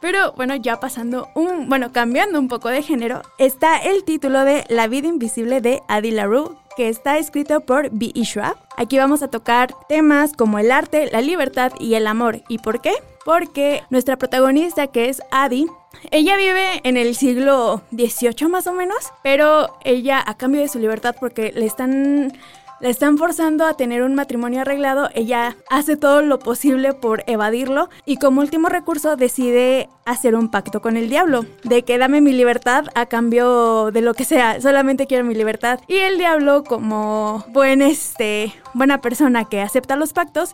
Pero 0.04 0.34
bueno, 0.34 0.58
ya 0.58 0.82
pasando 0.82 1.30
un, 1.34 1.70
bueno, 1.70 1.94
cambiando 1.94 2.38
un 2.38 2.50
poco 2.50 2.68
de 2.68 2.84
género, 2.84 3.22
está 3.38 3.78
el 3.78 4.04
título 4.04 4.44
de 4.44 4.66
La 4.68 4.88
vida 4.88 5.08
invisible 5.08 5.62
de 5.62 5.82
Adi 5.88 6.12
LaRue, 6.12 6.58
que 6.76 6.90
está 6.90 7.18
escrito 7.18 7.62
por 7.62 7.90
B. 7.90 8.12
Ishua. 8.14 8.58
Aquí 8.76 8.98
vamos 8.98 9.24
a 9.24 9.30
tocar 9.30 9.74
temas 9.88 10.34
como 10.34 10.60
el 10.60 10.74
arte, 10.74 11.10
la 11.10 11.22
libertad 11.22 11.72
y 11.80 11.94
el 11.94 12.06
amor. 12.08 12.42
¿Y 12.50 12.58
por 12.58 12.82
qué? 12.82 12.92
Porque 13.24 13.84
nuestra 13.92 14.18
protagonista, 14.18 14.88
que 14.88 15.08
es 15.08 15.22
Adi, 15.32 15.68
ella 16.12 16.36
vive 16.36 16.82
en 16.84 16.98
el 16.98 17.16
siglo 17.16 17.82
XVIII 17.92 18.50
más 18.50 18.68
o 18.68 18.74
menos, 18.74 19.14
pero 19.24 19.78
ella 19.86 20.22
a 20.26 20.36
cambio 20.36 20.60
de 20.60 20.68
su 20.68 20.80
libertad 20.80 21.16
porque 21.18 21.54
le 21.54 21.66
están 21.66 22.34
la 22.80 22.90
están 22.90 23.18
forzando 23.18 23.66
a 23.66 23.76
tener 23.76 24.04
un 24.04 24.16
matrimonio 24.16 24.62
arreglado, 24.62 25.10
ella 25.14 25.56
hace 25.70 25.98
todo 25.98 26.22
lo 26.22 26.40
posible 26.40 26.94
por 26.94 27.24
evadirlo 27.28 27.90
y 28.06 28.18
como 28.18 28.42
último 28.42 28.70
recurso 28.70 29.16
decide 29.16 29.90
hacer 30.06 30.36
un 30.36 30.50
pacto 30.50 30.82
con 30.82 30.98
el 30.98 31.10
diablo, 31.10 31.46
de 31.64 31.84
que 31.84 31.98
dame 31.98 32.22
mi 32.22 32.34
libertad 32.34 32.86
a 32.96 33.06
cambio 33.06 33.92
de 33.92 34.02
lo 34.02 34.14
que 34.14 34.26
sea, 34.26 34.60
solamente 34.60 35.08
quiero 35.08 35.24
mi 35.24 35.36
libertad. 35.36 35.80
Y 35.88 35.98
el 35.98 36.18
diablo 36.18 36.64
como 36.64 37.46
buen 37.50 37.82
este, 37.82 38.54
buena 38.74 39.02
persona 39.02 39.46
que 39.46 39.62
acepta 39.62 39.96
los 39.96 40.14
pactos, 40.14 40.54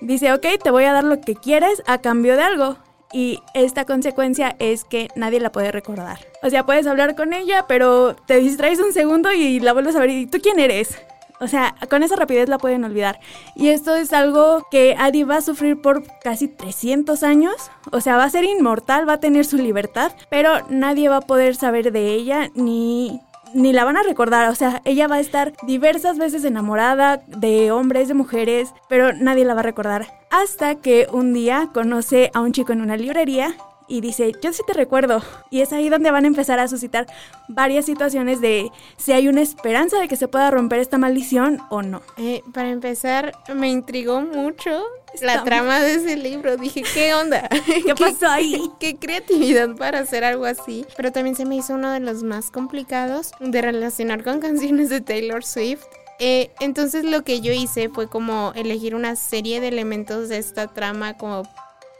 dice, 0.00 0.32
ok, 0.32 0.46
te 0.62 0.70
voy 0.70 0.84
a 0.84 0.92
dar 0.92 1.04
lo 1.04 1.20
que 1.20 1.34
quieres 1.34 1.82
a 1.86 1.98
cambio 1.98 2.36
de 2.36 2.42
algo 2.42 2.76
y 3.12 3.40
esta 3.54 3.84
consecuencia 3.84 4.56
es 4.58 4.84
que 4.84 5.08
nadie 5.16 5.40
la 5.40 5.52
puede 5.52 5.72
recordar. 5.72 6.18
O 6.42 6.50
sea, 6.50 6.66
puedes 6.66 6.86
hablar 6.86 7.16
con 7.16 7.32
ella, 7.32 7.64
pero 7.66 8.14
te 8.26 8.36
distraes 8.38 8.80
un 8.80 8.92
segundo 8.92 9.32
y 9.32 9.60
la 9.60 9.72
vuelves 9.72 9.96
a 9.96 10.00
ver 10.00 10.10
y 10.10 10.26
tú 10.26 10.38
quién 10.42 10.58
eres. 10.58 10.98
O 11.40 11.48
sea, 11.48 11.74
con 11.88 12.02
esa 12.02 12.16
rapidez 12.16 12.48
la 12.48 12.58
pueden 12.58 12.84
olvidar. 12.84 13.20
Y 13.54 13.68
esto 13.68 13.94
es 13.94 14.12
algo 14.12 14.66
que 14.70 14.96
Adi 14.98 15.22
va 15.22 15.36
a 15.36 15.42
sufrir 15.42 15.80
por 15.80 16.02
casi 16.22 16.48
300 16.48 17.22
años. 17.22 17.70
O 17.92 18.00
sea, 18.00 18.16
va 18.16 18.24
a 18.24 18.30
ser 18.30 18.44
inmortal, 18.44 19.08
va 19.08 19.14
a 19.14 19.20
tener 19.20 19.44
su 19.44 19.56
libertad, 19.56 20.12
pero 20.30 20.50
nadie 20.68 21.08
va 21.08 21.18
a 21.18 21.20
poder 21.20 21.54
saber 21.54 21.92
de 21.92 22.12
ella 22.12 22.50
ni 22.54 23.20
ni 23.54 23.72
la 23.72 23.84
van 23.84 23.96
a 23.96 24.02
recordar, 24.02 24.50
o 24.50 24.54
sea, 24.54 24.82
ella 24.84 25.08
va 25.08 25.16
a 25.16 25.20
estar 25.20 25.54
diversas 25.66 26.18
veces 26.18 26.44
enamorada 26.44 27.22
de 27.26 27.70
hombres, 27.70 28.08
de 28.08 28.14
mujeres, 28.14 28.74
pero 28.88 29.12
nadie 29.12 29.44
la 29.44 29.54
va 29.54 29.60
a 29.60 29.64
recordar. 29.64 30.06
Hasta 30.30 30.76
que 30.76 31.06
un 31.10 31.32
día 31.32 31.70
conoce 31.72 32.30
a 32.34 32.40
un 32.40 32.52
chico 32.52 32.72
en 32.72 32.82
una 32.82 32.96
librería 32.96 33.54
y 33.88 34.00
dice, 34.00 34.32
yo 34.42 34.52
sí 34.52 34.62
te 34.66 34.74
recuerdo. 34.74 35.22
Y 35.50 35.62
es 35.62 35.72
ahí 35.72 35.88
donde 35.88 36.10
van 36.10 36.24
a 36.24 36.28
empezar 36.28 36.60
a 36.60 36.68
suscitar 36.68 37.06
varias 37.48 37.86
situaciones 37.86 38.40
de 38.40 38.70
si 38.96 39.12
hay 39.12 39.28
una 39.28 39.40
esperanza 39.40 39.98
de 39.98 40.08
que 40.08 40.16
se 40.16 40.28
pueda 40.28 40.50
romper 40.50 40.80
esta 40.80 40.98
maldición 40.98 41.60
o 41.70 41.82
no. 41.82 42.02
Eh, 42.16 42.42
para 42.52 42.70
empezar, 42.70 43.32
me 43.54 43.68
intrigó 43.68 44.20
mucho 44.20 44.84
la 45.22 45.44
trama 45.44 45.80
de 45.80 45.94
ese 45.94 46.16
libro. 46.16 46.56
Dije, 46.56 46.82
¿qué 46.94 47.14
onda? 47.14 47.48
¿Qué 47.86 47.94
pasó 47.94 48.28
ahí? 48.28 48.70
¿Qué, 48.80 48.96
creatividad 48.96 49.74
para 49.76 50.00
hacer 50.00 50.24
algo 50.24 50.44
así. 50.44 50.84
Pero 50.96 51.12
también 51.12 51.36
se 51.36 51.44
me 51.44 51.56
hizo 51.56 51.74
uno 51.74 51.90
de 51.90 52.00
los 52.00 52.22
más 52.22 52.50
complicados 52.50 53.32
de 53.40 53.62
relacionar 53.62 54.22
con 54.22 54.40
canciones 54.40 54.90
de 54.90 55.00
Taylor 55.00 55.44
Swift. 55.44 55.84
Eh, 56.20 56.50
entonces 56.60 57.04
lo 57.04 57.22
que 57.22 57.40
yo 57.40 57.52
hice 57.52 57.88
fue 57.88 58.08
como 58.08 58.52
elegir 58.56 58.96
una 58.96 59.14
serie 59.14 59.60
de 59.60 59.68
elementos 59.68 60.28
de 60.28 60.38
esta 60.38 60.66
trama 60.66 61.16
como 61.16 61.44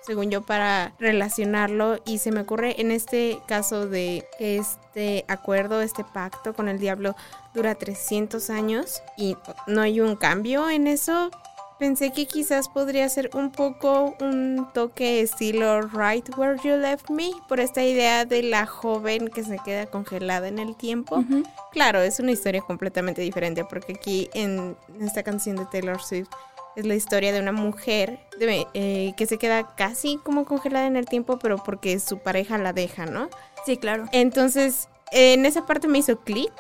según 0.09 0.31
yo, 0.31 0.41
para 0.41 0.95
relacionarlo. 0.99 1.99
Y 2.07 2.19
se 2.19 2.33
me 2.33 2.41
ocurre 2.41 2.81
en 2.81 2.91
este 2.91 3.39
caso 3.47 3.87
de 3.87 4.27
este 4.41 5.25
acuerdo, 5.29 5.83
este 5.83 6.03
pacto 6.03 6.55
con 6.55 6.69
el 6.69 6.79
diablo 6.79 7.15
dura 7.55 7.75
300 7.75 8.49
años 8.51 9.03
y 9.17 9.37
no 9.67 9.83
hay 9.83 10.01
un 10.01 10.17
cambio 10.17 10.71
en 10.71 10.87
eso. 10.87 11.31
Pensé 11.79 12.11
que 12.11 12.27
quizás 12.27 12.69
podría 12.69 13.09
ser 13.09 13.31
un 13.35 13.53
poco 13.53 14.17
un 14.21 14.67
toque 14.75 15.21
estilo 15.21 15.83
Right 15.83 16.37
Where 16.37 16.59
You 16.65 16.77
Left 16.77 17.09
Me, 17.11 17.31
por 17.47 17.61
esta 17.61 17.85
idea 17.85 18.25
de 18.25 18.43
la 18.43 18.67
joven 18.67 19.29
que 19.29 19.45
se 19.45 19.59
queda 19.59 19.87
congelada 19.87 20.49
en 20.49 20.59
el 20.59 20.75
tiempo. 20.75 21.23
Claro, 21.71 22.01
es 22.01 22.19
una 22.19 22.33
historia 22.33 22.63
completamente 22.63 23.21
diferente 23.21 23.65
porque 23.65 23.93
aquí 23.93 24.29
en 24.35 24.75
esta 25.01 25.23
canción 25.23 25.55
de 25.55 25.67
Taylor 25.67 26.01
Swift 26.03 26.31
es 26.79 26.87
la 26.87 26.95
historia 26.95 27.33
de 27.33 27.41
una 27.41 27.51
mujer 27.51 28.21
eh, 28.41 29.13
que 29.17 29.27
se 29.27 29.37
queda 29.37 29.75
casi 29.75 30.19
como 30.23 30.45
congelada 30.45 30.87
en 30.87 30.97
el 30.97 31.07
tiempo, 31.07 31.39
pero 31.41 31.59
porque 31.59 31.99
su 31.99 32.19
pareja 32.19 32.57
la 32.57 32.73
deja, 32.73 33.05
¿no? 33.05 33.29
Sí, 33.67 33.77
claro. 33.77 34.05
Entonces, 34.13 34.89
en 35.11 35.45
esa 35.45 35.67
parte 35.67 35.89
me 35.89 35.99
hizo 35.99 36.21
clic. 36.21 36.53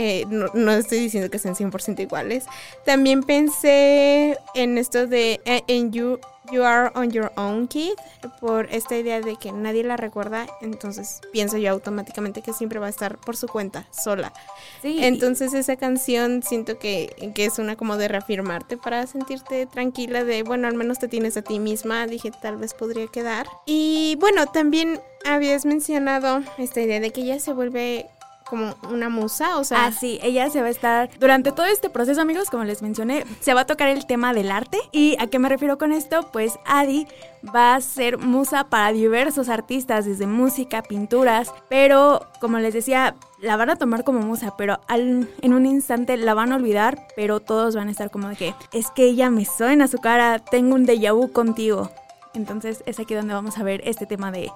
Eh, 0.00 0.24
no, 0.28 0.70
estoy 0.70 1.00
diciendo 1.00 1.28
que 1.28 1.40
sean 1.40 1.56
100% 1.56 1.98
iguales. 1.98 2.44
También 2.84 3.24
pensé 3.24 4.38
en 4.54 4.78
esto 4.78 5.08
de 5.08 5.40
eh, 5.44 5.64
en 5.66 5.90
You 5.90 6.20
You 6.52 6.62
Are 6.62 6.90
on 6.94 7.10
Your 7.10 7.32
Own 7.36 7.66
Kid, 7.66 7.94
por 8.40 8.68
esta 8.70 8.96
idea 8.96 9.20
de 9.20 9.36
que 9.36 9.52
nadie 9.52 9.84
la 9.84 9.96
recuerda, 9.96 10.46
entonces 10.62 11.20
pienso 11.32 11.58
yo 11.58 11.70
automáticamente 11.72 12.40
que 12.42 12.52
siempre 12.52 12.78
va 12.78 12.86
a 12.86 12.90
estar 12.90 13.18
por 13.18 13.36
su 13.36 13.48
cuenta, 13.48 13.86
sola. 13.90 14.32
Sí. 14.80 14.98
Entonces 15.02 15.52
esa 15.52 15.76
canción 15.76 16.42
siento 16.42 16.78
que, 16.78 17.32
que 17.34 17.44
es 17.44 17.58
una 17.58 17.76
como 17.76 17.96
de 17.96 18.08
reafirmarte 18.08 18.76
para 18.76 19.06
sentirte 19.06 19.66
tranquila 19.66 20.24
de, 20.24 20.42
bueno, 20.42 20.68
al 20.68 20.74
menos 20.74 20.98
te 20.98 21.08
tienes 21.08 21.36
a 21.36 21.42
ti 21.42 21.58
misma, 21.58 22.06
dije 22.06 22.30
tal 22.40 22.56
vez 22.56 22.72
podría 22.72 23.08
quedar. 23.08 23.46
Y 23.66 24.16
bueno, 24.20 24.46
también 24.46 25.00
habías 25.26 25.66
mencionado 25.66 26.40
esta 26.56 26.80
idea 26.80 27.00
de 27.00 27.10
que 27.10 27.22
ella 27.22 27.40
se 27.40 27.52
vuelve 27.52 28.08
como 28.48 28.74
una 28.90 29.08
musa, 29.08 29.58
o 29.58 29.64
sea. 29.64 29.86
Ah, 29.86 29.92
sí, 29.92 30.18
ella 30.22 30.50
se 30.50 30.60
va 30.60 30.68
a 30.68 30.70
estar. 30.70 31.10
Durante 31.18 31.52
todo 31.52 31.66
este 31.66 31.90
proceso, 31.90 32.20
amigos, 32.20 32.50
como 32.50 32.64
les 32.64 32.82
mencioné, 32.82 33.24
se 33.40 33.54
va 33.54 33.62
a 33.62 33.66
tocar 33.66 33.88
el 33.88 34.06
tema 34.06 34.32
del 34.32 34.50
arte. 34.50 34.78
¿Y 34.92 35.16
a 35.20 35.26
qué 35.26 35.38
me 35.38 35.48
refiero 35.48 35.78
con 35.78 35.92
esto? 35.92 36.28
Pues 36.32 36.58
Adi 36.64 37.06
va 37.54 37.74
a 37.74 37.80
ser 37.80 38.18
musa 38.18 38.64
para 38.64 38.92
diversos 38.92 39.48
artistas, 39.48 40.04
desde 40.06 40.26
música, 40.26 40.82
pinturas, 40.82 41.52
pero 41.68 42.26
como 42.40 42.58
les 42.58 42.74
decía, 42.74 43.14
la 43.40 43.56
van 43.56 43.70
a 43.70 43.76
tomar 43.76 44.04
como 44.04 44.20
musa, 44.20 44.56
pero 44.56 44.80
en 44.88 45.28
un 45.44 45.66
instante 45.66 46.16
la 46.16 46.34
van 46.34 46.52
a 46.52 46.56
olvidar, 46.56 47.06
pero 47.14 47.40
todos 47.40 47.76
van 47.76 47.88
a 47.88 47.90
estar 47.90 48.10
como 48.10 48.28
de 48.28 48.36
que 48.36 48.54
es 48.72 48.90
que 48.90 49.04
ella 49.04 49.30
me 49.30 49.44
suena 49.44 49.86
su 49.86 49.98
cara, 49.98 50.38
tengo 50.38 50.74
un 50.74 50.86
déjà 50.86 51.14
vu 51.14 51.32
contigo. 51.32 51.90
Entonces 52.34 52.82
es 52.86 52.98
aquí 52.98 53.14
donde 53.14 53.34
vamos 53.34 53.58
a 53.58 53.62
ver 53.62 53.82
este 53.84 54.06
tema 54.06 54.30
de, 54.30 54.50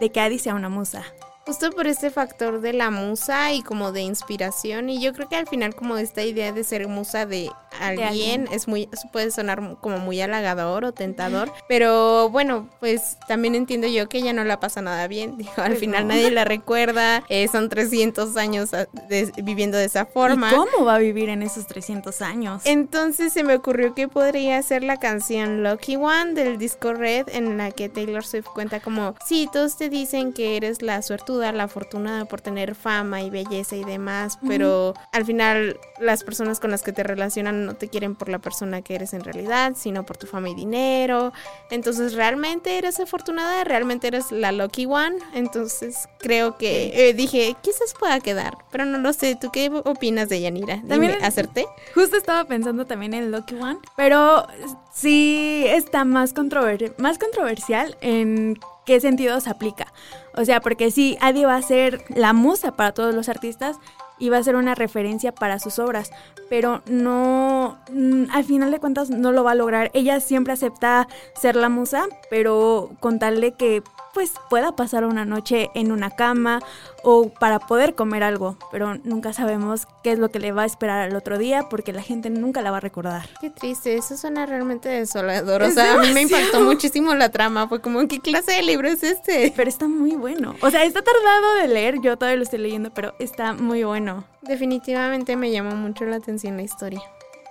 de 0.00 0.10
que 0.10 0.20
Adi 0.20 0.38
sea 0.38 0.54
una 0.54 0.68
musa. 0.68 1.02
Justo 1.48 1.70
por 1.70 1.86
este 1.86 2.10
factor 2.10 2.60
de 2.60 2.74
la 2.74 2.90
musa 2.90 3.52
y 3.54 3.62
como 3.62 3.90
de 3.90 4.02
inspiración. 4.02 4.90
Y 4.90 5.00
yo 5.00 5.14
creo 5.14 5.30
que 5.30 5.36
al 5.36 5.46
final 5.46 5.74
como 5.74 5.96
esta 5.96 6.22
idea 6.22 6.52
de 6.52 6.62
ser 6.62 6.86
musa 6.88 7.24
de 7.24 7.50
alguien, 7.80 8.06
alguien. 8.08 8.48
es 8.52 8.68
muy, 8.68 8.86
puede 9.12 9.30
sonar 9.30 9.78
como 9.80 9.96
muy 9.98 10.20
halagador 10.20 10.84
o 10.84 10.92
tentador. 10.92 11.50
Pero 11.66 12.28
bueno, 12.28 12.68
pues 12.80 13.16
también 13.28 13.54
entiendo 13.54 13.86
yo 13.86 14.10
que 14.10 14.18
ella 14.18 14.34
no 14.34 14.44
la 14.44 14.60
pasa 14.60 14.82
nada 14.82 15.08
bien. 15.08 15.36
Digo, 15.38 15.52
al 15.56 15.68
Pues 15.68 15.80
final 15.80 16.06
no. 16.06 16.12
nadie 16.14 16.30
la 16.30 16.44
recuerda. 16.44 17.24
eh, 17.30 17.48
son 17.48 17.70
300 17.70 18.36
años 18.36 18.74
ah, 18.74 18.86
de- 19.08 19.32
viviendo 19.42 19.78
de 19.78 19.86
esa 19.86 20.04
forma. 20.04 20.50
¿Y 20.50 20.54
cómo 20.54 20.84
va 20.84 20.96
a 20.96 20.98
vivir 20.98 21.30
en 21.30 21.42
esos 21.42 21.66
300 21.66 22.20
años? 22.20 22.60
Entonces 22.66 23.32
se 23.32 23.42
me 23.42 23.54
ocurrió 23.54 23.94
que 23.94 24.06
podría 24.06 24.60
ser 24.62 24.82
la 24.84 24.98
canción 24.98 25.62
Lucky 25.62 25.96
One 25.96 26.34
del 26.34 26.58
disco 26.58 26.92
Red 26.92 27.30
en 27.30 27.56
la 27.56 27.70
que 27.70 27.88
Taylor 27.88 28.22
Swift 28.26 28.48
cuenta 28.52 28.80
como, 28.80 29.14
sí, 29.26 29.48
todos 29.50 29.78
te 29.78 29.88
dicen 29.88 30.34
que 30.34 30.58
eres 30.58 30.82
la 30.82 31.00
suertuda, 31.00 31.37
la 31.52 31.64
afortunada 31.64 32.24
por 32.26 32.40
tener 32.40 32.74
fama 32.74 33.22
y 33.22 33.30
belleza 33.30 33.76
y 33.76 33.84
demás, 33.84 34.38
pero 34.46 34.94
al 35.12 35.24
final 35.24 35.78
las 36.00 36.24
personas 36.24 36.60
con 36.60 36.70
las 36.70 36.82
que 36.82 36.92
te 36.92 37.02
relacionan 37.02 37.66
no 37.66 37.74
te 37.74 37.88
quieren 37.88 38.14
por 38.14 38.28
la 38.28 38.38
persona 38.38 38.82
que 38.82 38.94
eres 38.94 39.12
en 39.14 39.22
realidad, 39.24 39.72
sino 39.76 40.04
por 40.04 40.16
tu 40.16 40.26
fama 40.26 40.48
y 40.50 40.54
dinero. 40.54 41.32
Entonces 41.70 42.14
realmente 42.14 42.78
eres 42.78 43.00
afortunada, 43.00 43.64
realmente 43.64 44.08
eres 44.08 44.30
la 44.32 44.52
Lucky 44.52 44.86
One. 44.86 45.16
Entonces 45.34 46.08
creo 46.18 46.56
que 46.58 47.08
eh, 47.08 47.14
dije, 47.14 47.56
quizás 47.62 47.94
pueda 47.98 48.20
quedar, 48.20 48.58
pero 48.70 48.84
no 48.84 48.98
lo 48.98 49.12
sé. 49.12 49.36
¿Tú 49.40 49.50
qué 49.52 49.70
opinas 49.84 50.28
de 50.28 50.40
Yanira? 50.40 50.76
Dime, 50.76 50.88
También- 50.88 51.24
¿acerté? 51.24 51.66
Justo 51.94 52.16
estaba 52.16 52.44
pensando 52.44 52.86
también 52.86 53.14
en 53.14 53.30
Lucky 53.30 53.54
One, 53.54 53.78
pero 53.96 54.46
sí 54.92 55.64
está 55.68 56.04
más, 56.04 56.34
controver- 56.34 56.94
más 56.98 57.18
controversial 57.18 57.96
en 58.00 58.58
qué 58.88 59.00
sentido 59.00 59.38
se 59.38 59.50
aplica. 59.50 59.92
O 60.34 60.46
sea, 60.46 60.62
porque 60.62 60.90
sí, 60.90 61.18
Adi 61.20 61.44
va 61.44 61.56
a 61.56 61.62
ser 61.62 62.02
la 62.08 62.32
musa 62.32 62.72
para 62.72 62.92
todos 62.92 63.14
los 63.14 63.28
artistas 63.28 63.76
y 64.18 64.30
va 64.30 64.38
a 64.38 64.42
ser 64.42 64.56
una 64.56 64.74
referencia 64.74 65.30
para 65.30 65.58
sus 65.58 65.78
obras, 65.78 66.10
pero 66.48 66.80
no, 66.86 67.76
mm, 67.92 68.30
al 68.32 68.44
final 68.44 68.70
de 68.70 68.80
cuentas 68.80 69.10
no 69.10 69.30
lo 69.30 69.44
va 69.44 69.50
a 69.50 69.54
lograr. 69.54 69.90
Ella 69.92 70.20
siempre 70.20 70.54
acepta 70.54 71.06
ser 71.38 71.54
la 71.54 71.68
musa, 71.68 72.06
pero 72.30 72.88
con 72.98 73.18
tal 73.18 73.42
de 73.42 73.52
que 73.52 73.82
pues 74.14 74.32
pueda 74.50 74.72
pasar 74.72 75.04
una 75.04 75.24
noche 75.24 75.70
en 75.74 75.92
una 75.92 76.10
cama 76.10 76.60
o 77.02 77.28
para 77.28 77.58
poder 77.58 77.94
comer 77.94 78.22
algo, 78.22 78.56
pero 78.72 78.96
nunca 79.04 79.32
sabemos 79.32 79.86
qué 80.02 80.12
es 80.12 80.18
lo 80.18 80.30
que 80.30 80.38
le 80.38 80.52
va 80.52 80.62
a 80.62 80.66
esperar 80.66 81.00
al 81.00 81.14
otro 81.14 81.38
día 81.38 81.68
porque 81.68 81.92
la 81.92 82.02
gente 82.02 82.30
nunca 82.30 82.62
la 82.62 82.70
va 82.70 82.78
a 82.78 82.80
recordar. 82.80 83.28
Qué 83.40 83.50
triste, 83.50 83.96
eso 83.96 84.16
suena 84.16 84.46
realmente 84.46 84.88
desolador. 84.88 85.62
O 85.62 85.70
sea, 85.70 85.94
a 85.94 85.98
mí 85.98 86.12
me 86.12 86.22
impactó 86.22 86.60
muchísimo 86.60 87.14
la 87.14 87.30
trama. 87.30 87.68
Fue 87.68 87.80
como, 87.80 88.06
¿qué 88.08 88.20
clase 88.20 88.52
de 88.52 88.62
libro 88.62 88.88
es 88.88 89.02
este? 89.02 89.52
Pero 89.54 89.68
está 89.68 89.86
muy 89.86 90.12
bueno. 90.12 90.54
O 90.60 90.70
sea, 90.70 90.84
está 90.84 91.02
tardado 91.02 91.54
de 91.56 91.68
leer, 91.68 92.00
yo 92.02 92.16
todavía 92.16 92.36
lo 92.36 92.42
estoy 92.42 92.60
leyendo, 92.60 92.90
pero 92.92 93.14
está 93.18 93.52
muy 93.52 93.84
bueno. 93.84 94.24
Definitivamente 94.42 95.36
me 95.36 95.50
llamó 95.50 95.74
mucho 95.76 96.04
la 96.04 96.16
atención 96.16 96.56
la 96.56 96.62
historia. 96.62 97.02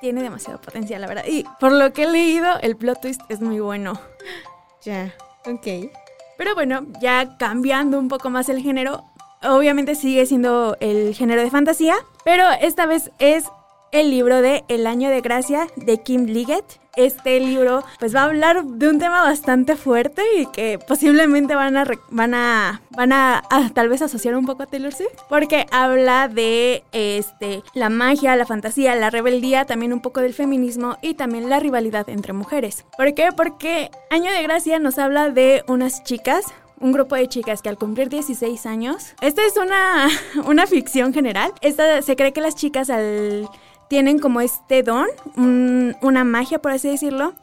Tiene 0.01 0.21
demasiado 0.21 0.61
potencial, 0.61 1.01
la 1.01 1.07
verdad. 1.07 1.25
Y 1.27 1.45
por 1.59 1.71
lo 1.71 1.91
que 1.93 2.03
he 2.03 2.07
leído, 2.07 2.59
el 2.61 2.75
plot 2.75 3.01
twist 3.01 3.21
es 3.29 3.41
muy 3.41 3.59
bueno. 3.59 3.99
Ya, 4.83 5.13
ok. 5.45 5.91
Pero 6.37 6.55
bueno, 6.55 6.85
ya 7.01 7.37
cambiando 7.37 7.99
un 7.99 8.07
poco 8.07 8.29
más 8.29 8.49
el 8.49 8.61
género, 8.61 9.03
obviamente 9.43 9.95
sigue 9.95 10.25
siendo 10.25 10.77
el 10.79 11.13
género 11.13 11.41
de 11.41 11.51
fantasía, 11.51 11.95
pero 12.23 12.45
esta 12.61 12.85
vez 12.85 13.11
es 13.19 13.45
el 13.91 14.09
libro 14.09 14.41
de 14.41 14.63
El 14.67 14.87
año 14.87 15.09
de 15.09 15.21
gracia 15.21 15.67
de 15.75 15.97
Kim 16.01 16.25
Liggett. 16.25 16.79
Este 16.95 17.39
libro 17.39 17.83
pues 17.99 18.15
va 18.15 18.21
a 18.21 18.25
hablar 18.25 18.65
de 18.65 18.89
un 18.89 18.97
tema 18.97 19.21
bastante 19.21 19.75
fuerte 19.75 20.23
y 20.39 20.47
que 20.47 20.79
posiblemente 20.79 21.53
van 21.53 21.77
a 21.77 21.85
van 22.09 22.33
a 22.33 22.81
van 22.89 23.13
a, 23.13 23.43
tal 23.75 23.87
vez 23.87 24.01
asociar 24.01 24.35
un 24.35 24.47
poco 24.47 24.63
a 24.63 24.65
Taylor 24.65 24.93
porque 25.29 25.67
habla 25.71 26.27
de 26.27 26.83
este 26.93 27.61
la 27.75 27.89
magia, 27.89 28.35
la 28.35 28.47
fantasía, 28.47 28.95
la 28.95 29.11
rebeldía, 29.11 29.65
también 29.65 29.93
un 29.93 30.01
poco 30.01 30.21
del 30.21 30.33
feminismo 30.33 30.97
y 31.03 31.13
también 31.13 31.49
la 31.49 31.59
rivalidad 31.59 32.09
entre 32.09 32.33
mujeres. 32.33 32.83
¿Por 32.97 33.13
qué? 33.13 33.29
Porque 33.35 33.91
Año 34.09 34.31
de 34.31 34.41
Gracia 34.41 34.79
nos 34.79 34.97
habla 34.97 35.29
de 35.29 35.63
unas 35.67 36.03
chicas 36.03 36.45
un 36.79 36.91
grupo 36.91 37.15
de 37.15 37.27
chicas 37.27 37.61
que 37.61 37.69
al 37.69 37.77
cumplir 37.77 38.09
16 38.09 38.65
años, 38.67 39.15
esta 39.21 39.43
es 39.45 39.57
una, 39.57 40.07
una 40.45 40.67
ficción 40.67 41.13
general, 41.13 41.51
esta, 41.61 42.01
se 42.01 42.15
cree 42.15 42.33
que 42.33 42.41
las 42.41 42.55
chicas 42.55 42.89
al, 42.89 43.49
tienen 43.89 44.19
como 44.19 44.41
este 44.41 44.83
don, 44.83 45.07
un- 45.35 45.95
una 46.01 46.23
magia 46.23 46.59
por 46.59 46.71
así 46.71 46.89
decirlo, 46.89 47.33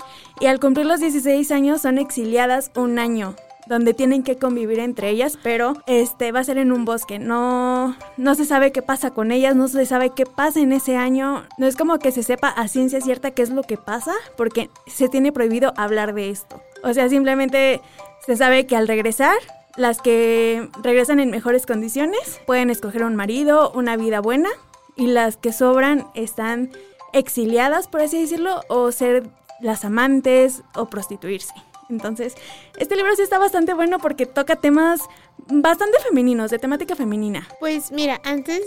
y 0.40 0.46
al 0.46 0.60
cumplir 0.60 0.86
los 0.86 1.00
16 1.00 1.50
años 1.52 1.82
son 1.82 1.98
exiliadas 1.98 2.70
un 2.76 2.98
año 2.98 3.34
donde 3.66 3.94
tienen 3.94 4.22
que 4.22 4.36
convivir 4.36 4.78
entre 4.78 5.08
ellas, 5.08 5.38
pero 5.42 5.72
este 5.86 6.32
va 6.32 6.40
a 6.40 6.44
ser 6.44 6.58
en 6.58 6.70
un 6.70 6.84
bosque. 6.84 7.18
No 7.18 7.96
no 8.18 8.34
se 8.34 8.44
sabe 8.44 8.72
qué 8.72 8.82
pasa 8.82 9.12
con 9.12 9.32
ellas, 9.32 9.56
no 9.56 9.68
se 9.68 9.86
sabe 9.86 10.10
qué 10.10 10.26
pasa 10.26 10.60
en 10.60 10.72
ese 10.72 10.98
año. 10.98 11.44
No 11.56 11.66
es 11.66 11.74
como 11.74 11.98
que 11.98 12.12
se 12.12 12.22
sepa 12.22 12.48
a 12.48 12.68
ciencia 12.68 13.00
cierta 13.00 13.30
qué 13.30 13.40
es 13.40 13.48
lo 13.48 13.62
que 13.62 13.78
pasa, 13.78 14.12
porque 14.36 14.68
se 14.86 15.08
tiene 15.08 15.32
prohibido 15.32 15.72
hablar 15.78 16.12
de 16.12 16.28
esto. 16.28 16.60
O 16.82 16.92
sea, 16.92 17.08
simplemente 17.08 17.80
se 18.26 18.36
sabe 18.36 18.66
que 18.66 18.76
al 18.76 18.86
regresar 18.86 19.34
las 19.78 20.02
que 20.02 20.68
regresan 20.82 21.18
en 21.18 21.30
mejores 21.30 21.64
condiciones 21.64 22.40
pueden 22.46 22.68
escoger 22.68 23.02
un 23.02 23.16
marido, 23.16 23.72
una 23.74 23.96
vida 23.96 24.20
buena, 24.20 24.50
y 24.96 25.06
las 25.06 25.36
que 25.36 25.52
sobran 25.52 26.06
están 26.14 26.70
exiliadas, 27.12 27.88
por 27.88 28.00
así 28.00 28.20
decirlo, 28.20 28.62
o 28.68 28.90
ser 28.92 29.28
las 29.60 29.84
amantes 29.84 30.62
o 30.74 30.86
prostituirse. 30.86 31.54
Entonces, 31.90 32.34
este 32.78 32.96
libro 32.96 33.14
sí 33.14 33.22
está 33.22 33.38
bastante 33.38 33.74
bueno 33.74 33.98
porque 33.98 34.26
toca 34.26 34.56
temas 34.56 35.02
bastante 35.46 35.98
femeninos, 36.00 36.50
de 36.50 36.59
temática 36.59 36.96
femenina. 36.96 37.46
Pues 37.61 37.92
mira, 37.92 38.20
antes 38.24 38.62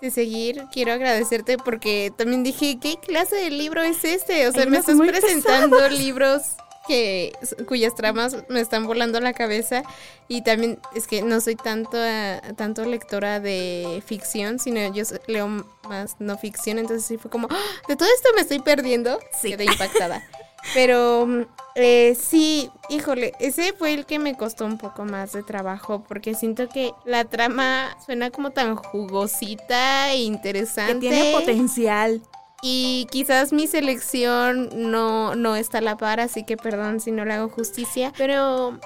de 0.00 0.10
seguir, 0.10 0.64
quiero 0.72 0.92
agradecerte 0.92 1.58
porque 1.58 2.12
también 2.16 2.44
dije, 2.44 2.78
¿qué 2.80 2.96
clase 2.96 3.36
de 3.36 3.50
libro 3.50 3.82
es 3.82 4.04
este? 4.04 4.46
O 4.48 4.52
sea, 4.52 4.66
me 4.66 4.78
estás 4.78 4.98
presentando 4.98 5.76
pesados. 5.76 5.98
libros 5.98 6.42
que 6.88 7.32
cuyas 7.68 7.94
tramas 7.94 8.36
me 8.48 8.60
están 8.60 8.86
volando 8.86 9.20
la 9.20 9.32
cabeza 9.34 9.82
y 10.26 10.42
también 10.42 10.80
es 10.96 11.06
que 11.06 11.22
no 11.22 11.40
soy 11.40 11.54
tanto 11.54 11.96
a- 11.96 12.40
tanto 12.56 12.84
lectora 12.84 13.38
de 13.38 14.02
ficción, 14.04 14.58
sino 14.58 14.80
yo 14.92 15.04
leo 15.28 15.46
más 15.88 16.16
no 16.18 16.36
ficción, 16.38 16.78
entonces 16.78 17.06
sí 17.06 17.18
fue 17.18 17.30
como, 17.30 17.46
¡Ah! 17.50 17.56
de 17.86 17.94
todo 17.96 18.08
esto 18.16 18.30
me 18.34 18.40
estoy 18.40 18.58
perdiendo, 18.58 19.20
Sí. 19.40 19.50
quedé 19.50 19.66
impactada. 19.66 20.26
Pero 20.74 21.24
mm, 21.26 21.42
eh, 21.76 22.16
sí, 22.20 22.68
híjole, 22.88 23.32
ese 23.38 23.72
fue 23.72 23.94
el 23.94 24.04
que 24.06 24.18
me 24.18 24.36
costó 24.36 24.64
un 24.66 24.76
poco 24.76 25.04
más 25.04 25.32
de 25.32 25.42
trabajo 25.44 26.02
porque 26.08 26.34
siento 26.34 26.68
que 26.68 26.92
la 27.04 27.24
trama 27.26 27.96
suena 28.04 28.30
como 28.30 28.50
tan 28.50 28.74
jugosita 28.74 30.10
e 30.12 30.16
Que 30.16 30.22
interesante. 30.24 30.98
tiene 30.98 31.32
potencial. 31.32 32.20
Y 32.62 33.06
quizás 33.10 33.52
mi 33.52 33.66
selección 33.66 34.90
no, 34.90 35.36
no 35.36 35.56
está 35.56 35.78
a 35.78 35.82
la 35.82 35.96
par, 35.96 36.20
así 36.20 36.44
que 36.44 36.56
perdón 36.56 37.00
si 37.00 37.12
no 37.12 37.24
le 37.24 37.34
hago 37.34 37.48
justicia. 37.48 38.12
Pero 38.16 38.78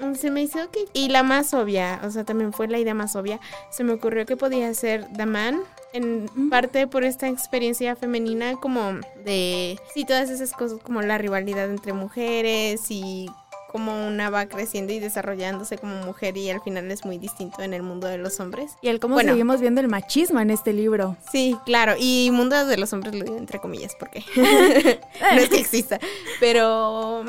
mm, 0.00 0.14
se 0.14 0.30
me 0.30 0.42
hizo 0.42 0.70
que... 0.70 0.86
Y 0.94 1.08
la 1.08 1.22
más 1.22 1.52
obvia, 1.52 2.00
o 2.04 2.10
sea, 2.10 2.24
también 2.24 2.52
fue 2.52 2.68
la 2.68 2.78
idea 2.78 2.94
más 2.94 3.16
obvia. 3.16 3.38
Se 3.70 3.84
me 3.84 3.92
ocurrió 3.92 4.24
que 4.24 4.36
podía 4.36 4.72
ser 4.74 5.06
The 5.16 5.26
Man. 5.26 5.60
En 5.92 6.28
parte 6.50 6.86
por 6.86 7.04
esta 7.04 7.28
experiencia 7.28 7.96
femenina 7.96 8.56
como 8.56 8.92
de... 9.24 9.78
Sí, 9.94 10.04
todas 10.04 10.30
esas 10.30 10.52
cosas 10.52 10.80
como 10.82 11.02
la 11.02 11.18
rivalidad 11.18 11.70
entre 11.70 11.92
mujeres 11.92 12.90
y 12.90 13.30
cómo 13.70 14.06
una 14.06 14.30
va 14.30 14.46
creciendo 14.46 14.92
y 14.92 14.98
desarrollándose 14.98 15.78
como 15.78 15.94
mujer 16.04 16.36
y 16.36 16.50
al 16.50 16.60
final 16.62 16.90
es 16.90 17.04
muy 17.04 17.18
distinto 17.18 17.62
en 17.62 17.74
el 17.74 17.82
mundo 17.82 18.06
de 18.06 18.18
los 18.18 18.40
hombres. 18.40 18.72
Y 18.82 18.88
el 18.88 18.98
cómo 18.98 19.14
Bueno. 19.14 19.30
seguimos 19.30 19.60
viendo 19.60 19.80
el 19.80 19.88
machismo 19.88 20.40
en 20.40 20.50
este 20.50 20.72
libro. 20.72 21.16
Sí, 21.30 21.56
claro. 21.64 21.94
Y 21.98 22.30
mundo 22.32 22.66
de 22.66 22.76
los 22.76 22.92
hombres 22.92 23.14
lo 23.14 23.24
digo 23.24 23.36
entre 23.36 23.60
comillas 23.60 23.92
porque 23.98 24.24
no 24.36 25.40
es 25.40 25.48
que 25.48 25.58
exista. 25.60 25.98
Pero. 26.40 27.24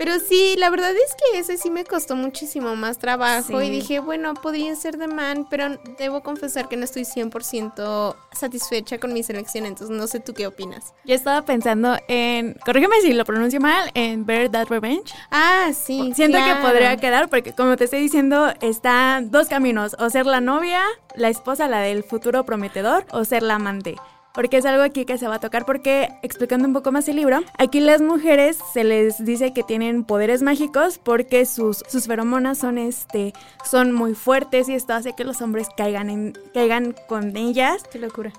Pero 0.00 0.18
sí, 0.18 0.54
la 0.56 0.70
verdad 0.70 0.92
es 0.92 1.14
que 1.14 1.38
ese 1.38 1.58
sí 1.58 1.68
me 1.68 1.84
costó 1.84 2.16
muchísimo 2.16 2.74
más 2.74 2.96
trabajo. 2.96 3.60
Sí. 3.60 3.66
Y 3.66 3.70
dije, 3.70 4.00
bueno, 4.00 4.32
podría 4.32 4.74
ser 4.74 4.96
de 4.96 5.06
man, 5.06 5.46
pero 5.50 5.78
debo 5.98 6.22
confesar 6.22 6.70
que 6.70 6.78
no 6.78 6.86
estoy 6.86 7.02
100% 7.02 8.16
satisfecha 8.32 8.96
con 8.98 9.12
mi 9.12 9.22
selección. 9.22 9.66
Entonces, 9.66 9.94
no 9.94 10.06
sé 10.06 10.18
tú 10.18 10.32
qué 10.32 10.46
opinas. 10.46 10.94
Yo 11.04 11.14
estaba 11.14 11.42
pensando 11.42 11.98
en, 12.08 12.54
corrígeme 12.64 12.98
si 13.02 13.12
lo 13.12 13.26
pronuncio 13.26 13.60
mal, 13.60 13.90
en 13.92 14.24
Bear 14.24 14.48
That 14.48 14.68
Revenge. 14.68 15.12
Ah, 15.30 15.70
sí. 15.74 16.12
Siento 16.14 16.38
que 16.38 16.54
podría 16.62 16.96
quedar 16.96 17.28
porque 17.28 17.52
como 17.52 17.76
te 17.76 17.84
estoy 17.84 18.00
diciendo, 18.00 18.54
están 18.62 19.30
dos 19.30 19.48
caminos, 19.48 19.96
o 19.98 20.08
ser 20.08 20.24
la 20.24 20.40
novia, 20.40 20.82
la 21.14 21.28
esposa, 21.28 21.68
la 21.68 21.80
del 21.80 22.04
futuro 22.04 22.46
prometedor, 22.46 23.04
o 23.10 23.26
ser 23.26 23.42
la 23.42 23.56
amante. 23.56 23.96
Porque 24.34 24.58
es 24.58 24.66
algo 24.66 24.82
aquí 24.82 25.04
que 25.04 25.18
se 25.18 25.26
va 25.28 25.36
a 25.36 25.40
tocar 25.40 25.66
porque, 25.66 26.08
explicando 26.22 26.66
un 26.68 26.74
poco 26.74 26.92
más 26.92 27.08
el 27.08 27.16
libro, 27.16 27.40
aquí 27.58 27.80
las 27.80 28.00
mujeres 28.00 28.58
se 28.72 28.84
les 28.84 29.24
dice 29.24 29.52
que 29.52 29.62
tienen 29.62 30.04
poderes 30.04 30.42
mágicos 30.42 30.98
porque 30.98 31.46
sus, 31.46 31.84
sus 31.88 32.06
feromonas 32.06 32.58
son, 32.58 32.78
este, 32.78 33.32
son 33.64 33.92
muy 33.92 34.14
fuertes 34.14 34.68
y 34.68 34.74
esto 34.74 34.94
hace 34.94 35.14
que 35.14 35.24
los 35.24 35.42
hombres 35.42 35.68
caigan, 35.76 36.10
en, 36.10 36.38
caigan 36.54 36.94
con 37.08 37.36
ellas. 37.36 37.82
Qué 37.90 37.98
locura. 37.98 38.32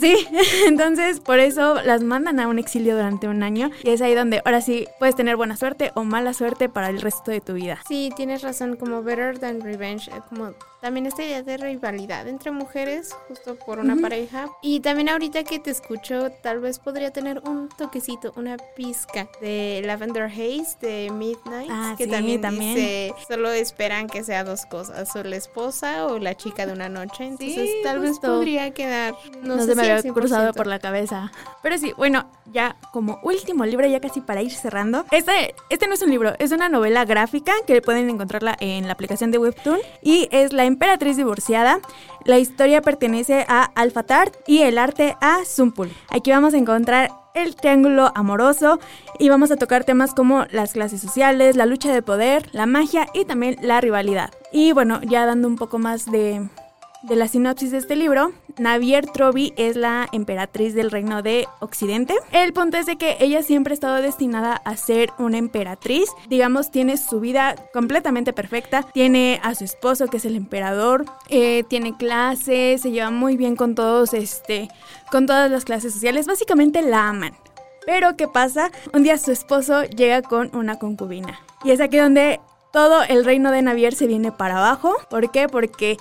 Sí, 0.00 0.26
entonces 0.66 1.20
por 1.20 1.38
eso 1.38 1.80
las 1.82 2.02
mandan 2.02 2.40
a 2.40 2.48
un 2.48 2.58
exilio 2.58 2.96
durante 2.96 3.28
un 3.28 3.42
año 3.42 3.70
y 3.82 3.90
es 3.90 4.02
ahí 4.02 4.14
donde 4.14 4.42
ahora 4.44 4.60
sí 4.60 4.86
puedes 4.98 5.14
tener 5.14 5.36
buena 5.36 5.56
suerte 5.56 5.92
o 5.94 6.04
mala 6.04 6.34
suerte 6.34 6.68
para 6.68 6.88
el 6.88 7.00
resto 7.00 7.30
de 7.30 7.40
tu 7.40 7.54
vida. 7.54 7.78
Sí, 7.86 8.10
tienes 8.16 8.42
razón, 8.42 8.76
como 8.76 9.02
Better 9.02 9.38
Than 9.38 9.60
Revenge, 9.60 10.10
eh, 10.10 10.20
como 10.28 10.52
también 10.80 11.06
esta 11.06 11.24
idea 11.24 11.42
de 11.42 11.56
rivalidad 11.56 12.28
entre 12.28 12.50
mujeres, 12.50 13.14
justo 13.28 13.56
por 13.56 13.78
una 13.78 13.96
pareja. 13.96 14.48
Y 14.62 14.80
también 14.80 15.08
ahorita 15.08 15.44
que 15.44 15.58
te 15.58 15.70
escucho, 15.70 16.30
tal 16.42 16.60
vez 16.60 16.78
podría 16.78 17.10
tener 17.12 17.40
un 17.46 17.68
toquecito, 17.68 18.32
una 18.36 18.56
pizca 18.76 19.28
de 19.40 19.82
Lavender 19.84 20.24
Haze 20.24 20.76
de 20.80 21.10
Midnight, 21.10 21.70
Ah, 21.72 21.94
que 21.96 22.04
sí, 22.04 22.10
también, 22.10 22.40
también. 22.40 22.74
dice, 22.74 23.14
solo 23.28 23.50
esperan 23.52 24.06
que 24.06 24.22
sea 24.22 24.44
dos 24.44 24.66
cosas, 24.66 25.14
o 25.16 25.22
la 25.22 25.36
esposa 25.36 26.06
o 26.06 26.18
la 26.18 26.34
chica 26.36 26.66
de 26.66 26.72
una 26.72 26.88
noche. 26.88 27.24
Entonces 27.24 27.54
Sí, 27.56 27.80
tal 27.82 28.00
vez 28.00 28.10
justo. 28.12 28.28
podría 28.28 28.70
quedar, 28.72 29.14
no, 29.42 29.56
No, 29.56 29.62
sé 29.62 29.68
se 29.70 29.74
me 29.76 29.84
si 29.84 29.90
había 29.90 30.12
cruzado 30.12 30.52
100%. 30.52 30.54
por 30.56 30.66
la 30.66 30.78
cabeza. 30.78 31.32
Pero 31.62 31.78
sí, 31.78 31.92
bueno, 31.96 32.30
ya 32.52 32.76
como 32.92 33.18
último 33.22 33.64
libro, 33.64 33.86
ya 33.86 34.00
casi 34.00 34.20
para 34.20 34.42
ir 34.42 34.52
cerrando. 34.52 35.04
Este, 35.10 35.54
este 35.70 35.88
no 35.88 35.94
es 35.94 36.02
un 36.02 36.10
libro, 36.10 36.34
es 36.38 36.52
una 36.52 36.68
novela 36.68 37.04
gráfica 37.04 37.52
que 37.66 37.80
pueden 37.82 38.08
encontrarla 38.10 38.56
en 38.60 38.86
la 38.86 38.92
aplicación 38.92 39.30
de 39.30 39.38
Webtoon. 39.38 39.80
Y 40.02 40.28
es 40.30 40.52
La 40.52 40.64
Emperatriz 40.76 41.16
Divorciada. 41.16 41.80
La 42.26 42.38
historia 42.38 42.82
pertenece 42.82 43.46
a 43.48 43.64
Alpha 43.64 44.02
Tart 44.02 44.34
y 44.46 44.58
el 44.58 44.76
arte 44.76 45.16
a 45.22 45.38
Zumpul. 45.46 45.90
Aquí 46.10 46.30
vamos 46.30 46.52
a 46.52 46.58
encontrar 46.58 47.12
el 47.34 47.56
triángulo 47.56 48.12
amoroso 48.14 48.78
y 49.18 49.30
vamos 49.30 49.50
a 49.50 49.56
tocar 49.56 49.84
temas 49.84 50.12
como 50.12 50.44
las 50.50 50.74
clases 50.74 51.00
sociales, 51.00 51.56
la 51.56 51.64
lucha 51.64 51.94
de 51.94 52.02
poder, 52.02 52.50
la 52.52 52.66
magia 52.66 53.06
y 53.14 53.24
también 53.24 53.56
la 53.62 53.80
rivalidad. 53.80 54.34
Y 54.52 54.72
bueno, 54.72 55.00
ya 55.02 55.24
dando 55.24 55.48
un 55.48 55.56
poco 55.56 55.78
más 55.78 56.04
de, 56.10 56.46
de 57.06 57.16
la 57.16 57.28
sinopsis 57.28 57.70
de 57.70 57.78
este 57.78 57.96
libro, 57.96 58.32
Navier 58.58 59.06
Trovi 59.06 59.52
es 59.56 59.76
la 59.76 60.08
emperatriz 60.12 60.74
del 60.74 60.90
reino 60.90 61.22
de 61.22 61.46
Occidente. 61.60 62.14
El 62.32 62.52
punto 62.52 62.76
es 62.76 62.86
de 62.86 62.96
que 62.96 63.16
ella 63.20 63.42
siempre 63.42 63.72
ha 63.72 63.74
estado 63.74 63.96
destinada 63.96 64.54
a 64.64 64.76
ser 64.76 65.12
una 65.18 65.38
emperatriz. 65.38 66.08
Digamos, 66.28 66.70
tiene 66.70 66.96
su 66.96 67.20
vida 67.20 67.54
completamente 67.72 68.32
perfecta. 68.32 68.82
Tiene 68.82 69.40
a 69.42 69.54
su 69.54 69.64
esposo, 69.64 70.08
que 70.08 70.16
es 70.16 70.24
el 70.24 70.36
emperador. 70.36 71.04
eh, 71.28 71.64
tiene 71.68 71.96
clases, 71.96 72.82
se 72.82 72.90
lleva 72.90 73.10
muy 73.10 73.36
bien 73.36 73.56
con 73.56 73.74
todos, 73.74 74.14
este, 74.14 74.68
con 75.10 75.26
todas 75.26 75.50
las 75.50 75.64
clases 75.64 75.92
sociales. 75.92 76.26
Básicamente 76.26 76.82
la 76.82 77.08
aman. 77.08 77.34
Pero 77.84 78.16
¿qué 78.16 78.26
pasa? 78.26 78.70
Un 78.92 79.04
día 79.04 79.16
su 79.16 79.30
esposo 79.30 79.84
llega 79.84 80.22
con 80.22 80.54
una 80.56 80.78
concubina. 80.78 81.38
Y 81.62 81.70
es 81.70 81.80
aquí 81.80 81.98
donde 81.98 82.40
todo 82.72 83.02
el 83.04 83.24
reino 83.24 83.52
de 83.52 83.62
Navier 83.62 83.94
se 83.94 84.06
viene 84.06 84.32
para 84.32 84.58
abajo. 84.58 84.96
¿Por 85.08 85.30
qué? 85.30 85.48
Porque 85.48 85.98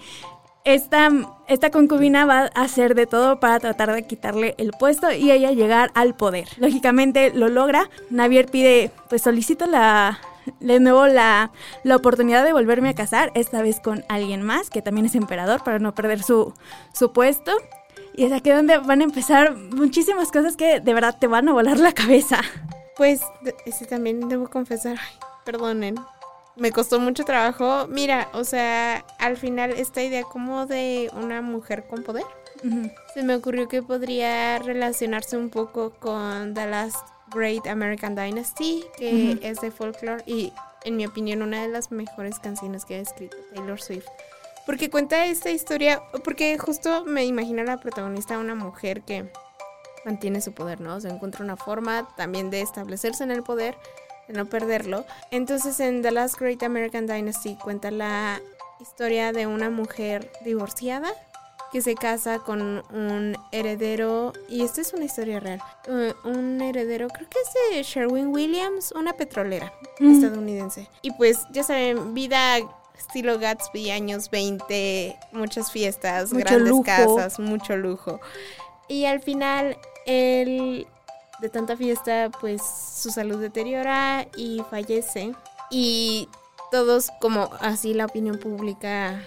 esta, 0.65 1.09
esta 1.47 1.69
concubina 1.69 2.25
va 2.25 2.49
a 2.53 2.61
hacer 2.61 2.95
de 2.95 3.05
todo 3.05 3.39
para 3.39 3.59
tratar 3.59 3.93
de 3.93 4.05
quitarle 4.05 4.55
el 4.57 4.71
puesto 4.71 5.11
y 5.11 5.31
ella 5.31 5.51
llegar 5.51 5.91
al 5.93 6.15
poder. 6.15 6.47
Lógicamente 6.57 7.31
lo 7.33 7.47
logra. 7.49 7.89
Navier 8.09 8.47
pide, 8.47 8.91
pues 9.09 9.21
solicito 9.21 9.67
la, 9.67 10.19
de 10.59 10.79
nuevo 10.79 11.07
la, 11.07 11.51
la 11.83 11.95
oportunidad 11.95 12.43
de 12.43 12.51
volverme 12.53 12.89
a 12.89 12.95
casar, 12.95 13.31
esta 13.35 13.61
vez 13.61 13.79
con 13.79 14.03
alguien 14.09 14.41
más, 14.41 14.69
que 14.69 14.81
también 14.81 15.05
es 15.05 15.15
emperador, 15.15 15.63
para 15.63 15.79
no 15.79 15.93
perder 15.95 16.23
su, 16.23 16.53
su 16.93 17.13
puesto. 17.13 17.51
Y 18.17 18.25
es 18.25 18.31
aquí 18.31 18.49
donde 18.49 18.77
van 18.77 19.01
a 19.01 19.03
empezar 19.03 19.55
muchísimas 19.55 20.31
cosas 20.31 20.55
que 20.55 20.79
de 20.79 20.93
verdad 20.93 21.17
te 21.19 21.27
van 21.27 21.47
a 21.49 21.53
volar 21.53 21.77
la 21.79 21.91
cabeza. 21.91 22.39
Pues 22.97 23.21
de- 23.41 23.53
ese 23.65 23.85
también 23.85 24.29
debo 24.29 24.49
confesar, 24.49 24.97
ay, 24.99 25.15
perdonen, 25.43 25.95
me 26.55 26.71
costó 26.71 26.99
mucho 26.99 27.23
trabajo. 27.23 27.87
Mira, 27.87 28.29
o 28.33 28.43
sea, 28.43 29.05
al 29.19 29.37
final 29.37 29.71
esta 29.71 30.01
idea 30.01 30.23
como 30.23 30.65
de 30.65 31.09
una 31.13 31.41
mujer 31.41 31.85
con 31.87 32.03
poder, 32.03 32.25
se 33.13 33.23
me 33.23 33.35
ocurrió 33.35 33.67
que 33.67 33.83
podría 33.83 34.57
relacionarse 34.59 35.37
un 35.37 35.49
poco 35.49 35.91
con 35.99 36.53
The 36.53 36.67
Last 36.67 37.07
Great 37.33 37.67
American 37.67 38.15
Dynasty, 38.15 38.85
que 38.97 39.39
es 39.41 39.59
de 39.61 39.71
folklore 39.71 40.23
y 40.25 40.51
en 40.83 40.97
mi 40.97 41.05
opinión 41.05 41.41
una 41.41 41.61
de 41.61 41.67
las 41.67 41.91
mejores 41.91 42.39
canciones 42.39 42.85
que 42.85 42.95
ha 42.95 42.99
escrito 42.99 43.37
Taylor 43.53 43.81
Swift. 43.81 44.07
Porque 44.65 44.89
cuenta 44.89 45.27
esta 45.27 45.51
historia, 45.51 46.01
porque 46.23 46.57
justo 46.57 47.05
me 47.05 47.25
imagino 47.25 47.61
a 47.61 47.65
la 47.65 47.77
protagonista 47.77 48.39
una 48.39 48.55
mujer 48.55 49.03
que 49.03 49.31
mantiene 50.05 50.41
su 50.41 50.53
poder, 50.53 50.81
¿no? 50.81 50.95
O 50.95 50.99
sea, 50.99 51.11
encuentra 51.11 51.43
una 51.43 51.57
forma 51.57 52.07
también 52.15 52.49
de 52.49 52.61
establecerse 52.61 53.23
en 53.23 53.31
el 53.31 53.43
poder, 53.43 53.75
de 53.75 54.04
no 54.27 54.45
perderlo. 54.45 55.05
Entonces, 55.31 55.79
en 55.79 56.01
The 56.01 56.11
Last 56.11 56.39
Great 56.39 56.63
American 56.63 57.07
Dynasty 57.07 57.55
cuenta 57.55 57.91
la 57.91 58.41
historia 58.79 59.31
de 59.31 59.47
una 59.47 59.69
mujer 59.69 60.31
divorciada 60.43 61.11
que 61.71 61.81
se 61.81 61.95
casa 61.95 62.39
con 62.39 62.61
un 62.93 63.35
heredero, 63.51 64.31
y 64.47 64.63
esta 64.63 64.79
es 64.81 64.93
una 64.93 65.05
historia 65.05 65.39
real, 65.41 65.61
eh, 65.89 66.13
un 66.23 66.61
heredero, 66.61 67.07
creo 67.09 67.27
que 67.29 67.37
es 67.39 67.75
de 67.75 67.83
Sherwin 67.83 68.27
Williams, 68.27 68.93
una 68.93 69.13
petrolera 69.13 69.73
Mm. 69.99 70.11
estadounidense. 70.15 70.87
Y 71.01 71.11
pues, 71.11 71.39
ya 71.51 71.63
saben, 71.63 72.13
vida 72.13 72.57
estilo 72.97 73.39
Gatsby, 73.39 73.91
años 73.91 74.29
20, 74.29 75.17
muchas 75.33 75.69
fiestas, 75.71 76.31
Mucho 76.31 76.45
grandes 76.45 76.69
lujo. 76.69 76.83
casas, 76.83 77.39
mucho 77.39 77.75
lujo. 77.75 78.21
Y 78.87 79.03
al 79.05 79.19
final, 79.21 79.77
él, 80.05 80.87
de 81.39 81.49
tanta 81.49 81.75
fiesta, 81.77 82.29
pues 82.39 82.61
su 82.63 83.09
salud 83.09 83.39
deteriora 83.39 84.27
y 84.35 84.61
fallece. 84.69 85.33
Y 85.69 86.29
todos, 86.71 87.09
como 87.19 87.49
así 87.59 87.93
la 87.93 88.05
opinión 88.05 88.37
pública 88.37 89.21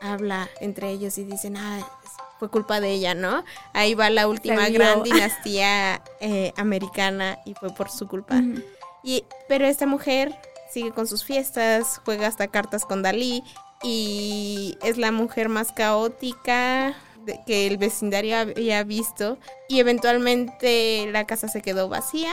habla 0.00 0.48
entre 0.60 0.90
ellos 0.90 1.18
y 1.18 1.24
dicen, 1.24 1.56
ah, 1.56 1.80
fue 2.38 2.50
culpa 2.50 2.80
de 2.80 2.92
ella, 2.92 3.14
¿no? 3.14 3.44
Ahí 3.72 3.94
va 3.94 4.10
la 4.10 4.28
última 4.28 4.68
gran 4.68 5.02
dinastía 5.04 6.02
eh, 6.20 6.52
americana 6.56 7.38
y 7.44 7.54
fue 7.54 7.70
por 7.70 7.90
su 7.90 8.06
culpa. 8.06 8.40
Y, 9.02 9.24
pero 9.48 9.66
esta 9.66 9.86
mujer 9.86 10.34
sigue 10.70 10.92
con 10.92 11.06
sus 11.06 11.24
fiestas, 11.24 12.00
juega 12.04 12.26
hasta 12.26 12.48
cartas 12.48 12.84
con 12.84 13.02
Dalí 13.02 13.42
y 13.82 14.76
es 14.82 14.98
la 14.98 15.12
mujer 15.12 15.48
más 15.48 15.72
caótica 15.72 16.94
que 17.46 17.66
el 17.66 17.78
vecindario 17.78 18.36
había 18.38 18.82
visto. 18.84 19.38
Y 19.68 19.80
eventualmente 19.80 21.08
la 21.10 21.26
casa 21.26 21.48
se 21.48 21.62
quedó 21.62 21.88
vacía, 21.88 22.32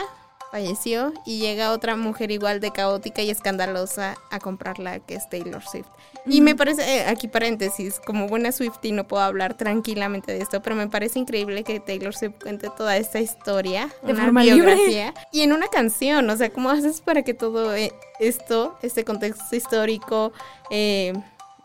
falleció 0.50 1.12
y 1.24 1.38
llega 1.38 1.72
otra 1.72 1.96
mujer 1.96 2.30
igual 2.30 2.60
de 2.60 2.70
caótica 2.70 3.22
y 3.22 3.30
escandalosa 3.30 4.16
a 4.30 4.38
comprarla, 4.38 5.00
que 5.00 5.14
es 5.14 5.28
Taylor 5.28 5.62
Swift. 5.62 5.88
Y 6.24 6.40
me 6.40 6.56
parece, 6.56 6.82
eh, 6.82 7.04
aquí 7.06 7.28
paréntesis, 7.28 8.00
como 8.04 8.26
buena 8.26 8.50
Swiftie 8.50 8.92
no 8.92 9.06
puedo 9.06 9.22
hablar 9.22 9.54
tranquilamente 9.56 10.32
de 10.32 10.38
esto, 10.38 10.60
pero 10.60 10.74
me 10.74 10.88
parece 10.88 11.18
increíble 11.18 11.62
que 11.62 11.78
Taylor 11.78 12.14
Swift 12.14 12.42
cuente 12.42 12.68
toda 12.76 12.96
esta 12.96 13.20
historia, 13.20 13.88
De 14.02 14.12
una 14.12 14.24
forma 14.24 14.42
libre. 14.42 14.74
biografía, 14.74 15.14
y 15.30 15.42
en 15.42 15.52
una 15.52 15.68
canción, 15.68 16.28
o 16.28 16.36
sea, 16.36 16.50
¿cómo 16.50 16.70
haces 16.70 17.00
para 17.00 17.22
que 17.22 17.34
todo 17.34 17.74
eh, 17.74 17.92
esto, 18.18 18.76
este 18.82 19.04
contexto 19.04 19.54
histórico 19.54 20.32
eh, 20.70 21.12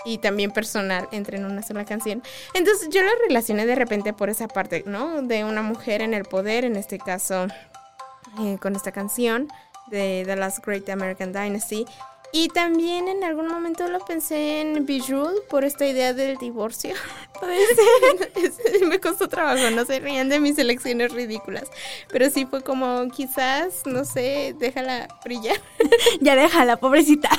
y 0.06 0.18
también 0.18 0.52
personal, 0.52 1.08
entre 1.12 1.38
en 1.38 1.46
una 1.46 1.62
sola 1.62 1.86
canción? 1.86 2.24
Entonces 2.54 2.90
yo 2.90 3.02
lo 3.02 3.12
relacioné 3.28 3.66
de 3.66 3.76
repente 3.76 4.14
por 4.14 4.30
esa 4.30 4.48
parte, 4.48 4.84
¿no? 4.86 5.22
De 5.22 5.44
una 5.44 5.62
mujer 5.62 6.02
en 6.02 6.14
el 6.14 6.26
poder, 6.26 6.66
en 6.66 6.76
este 6.76 6.98
caso 6.98 7.48
eh, 8.40 8.58
con 8.62 8.76
esta 8.76 8.92
canción 8.92 9.48
de 9.88 10.24
The 10.26 10.36
Last 10.36 10.66
Great 10.66 10.90
American 10.90 11.34
Dynasty. 11.34 11.86
Y 12.34 12.48
también 12.48 13.10
en 13.10 13.26
algún 13.26 13.48
momento 13.48 13.90
lo 13.90 14.00
pensé 14.00 14.62
en 14.62 14.86
Bejeweled 14.86 15.42
por 15.50 15.66
esta 15.66 15.86
idea 15.86 16.14
del 16.14 16.38
divorcio. 16.38 16.96
Me 18.88 19.00
costó 19.00 19.28
trabajo, 19.28 19.70
no 19.72 19.84
se 19.86 20.00
rían 20.00 20.30
de 20.30 20.40
mis 20.40 20.58
elecciones 20.58 21.12
ridículas. 21.12 21.70
Pero 22.10 22.30
sí 22.30 22.46
fue 22.46 22.64
como, 22.64 23.10
quizás, 23.10 23.86
no 23.86 24.06
sé, 24.06 24.56
déjala 24.58 25.08
brillar. 25.24 25.58
Ya 26.22 26.36
déjala, 26.36 26.78
pobrecita. 26.78 27.30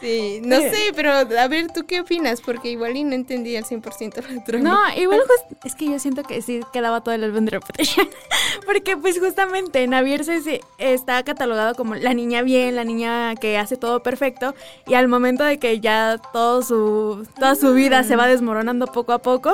Sí, 0.00 0.40
no 0.42 0.56
sé, 0.56 0.92
pero 0.96 1.12
a 1.12 1.24
ver, 1.48 1.66
¿tú 1.72 1.84
qué 1.86 2.00
opinas? 2.00 2.40
Porque 2.40 2.70
igual 2.70 2.96
y 2.96 3.04
no 3.04 3.14
entendí 3.14 3.54
al 3.56 3.64
100% 3.64 4.22
la 4.34 4.44
trama. 4.44 4.64
No, 4.64 5.00
igual 5.00 5.20
just- 5.26 5.66
es 5.66 5.74
que 5.74 5.86
yo 5.86 5.98
siento 5.98 6.22
que 6.22 6.40
sí 6.40 6.60
quedaba 6.72 7.02
todo 7.02 7.14
el 7.14 7.22
álbum 7.24 7.44
de 7.44 7.50
Reputation. 7.50 8.08
Porque 8.66 8.96
pues 8.96 9.18
justamente 9.20 9.86
Navier 9.86 10.24
se, 10.24 10.40
se- 10.40 10.60
está 10.78 11.22
catalogado 11.22 11.74
como 11.74 11.96
la 11.96 12.14
niña 12.14 12.40
bien, 12.42 12.76
la 12.76 12.84
niña 12.84 13.34
que 13.36 13.58
hace 13.58 13.76
todo 13.76 14.02
perfecto. 14.02 14.54
Y 14.86 14.94
al 14.94 15.06
momento 15.08 15.44
de 15.44 15.58
que 15.58 15.80
ya 15.80 16.16
todo 16.32 16.62
su, 16.62 17.26
toda 17.36 17.54
su 17.54 17.74
vida 17.74 18.02
se 18.02 18.16
va 18.16 18.26
desmoronando 18.26 18.86
poco 18.86 19.12
a 19.12 19.18
poco, 19.18 19.52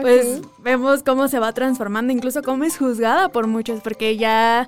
pues 0.00 0.40
vemos 0.58 1.02
cómo 1.02 1.28
se 1.28 1.38
va 1.38 1.52
transformando, 1.52 2.12
incluso 2.12 2.42
cómo 2.42 2.64
es 2.64 2.78
juzgada 2.78 3.28
por 3.30 3.46
muchos, 3.46 3.80
porque 3.82 4.16
ya 4.16 4.66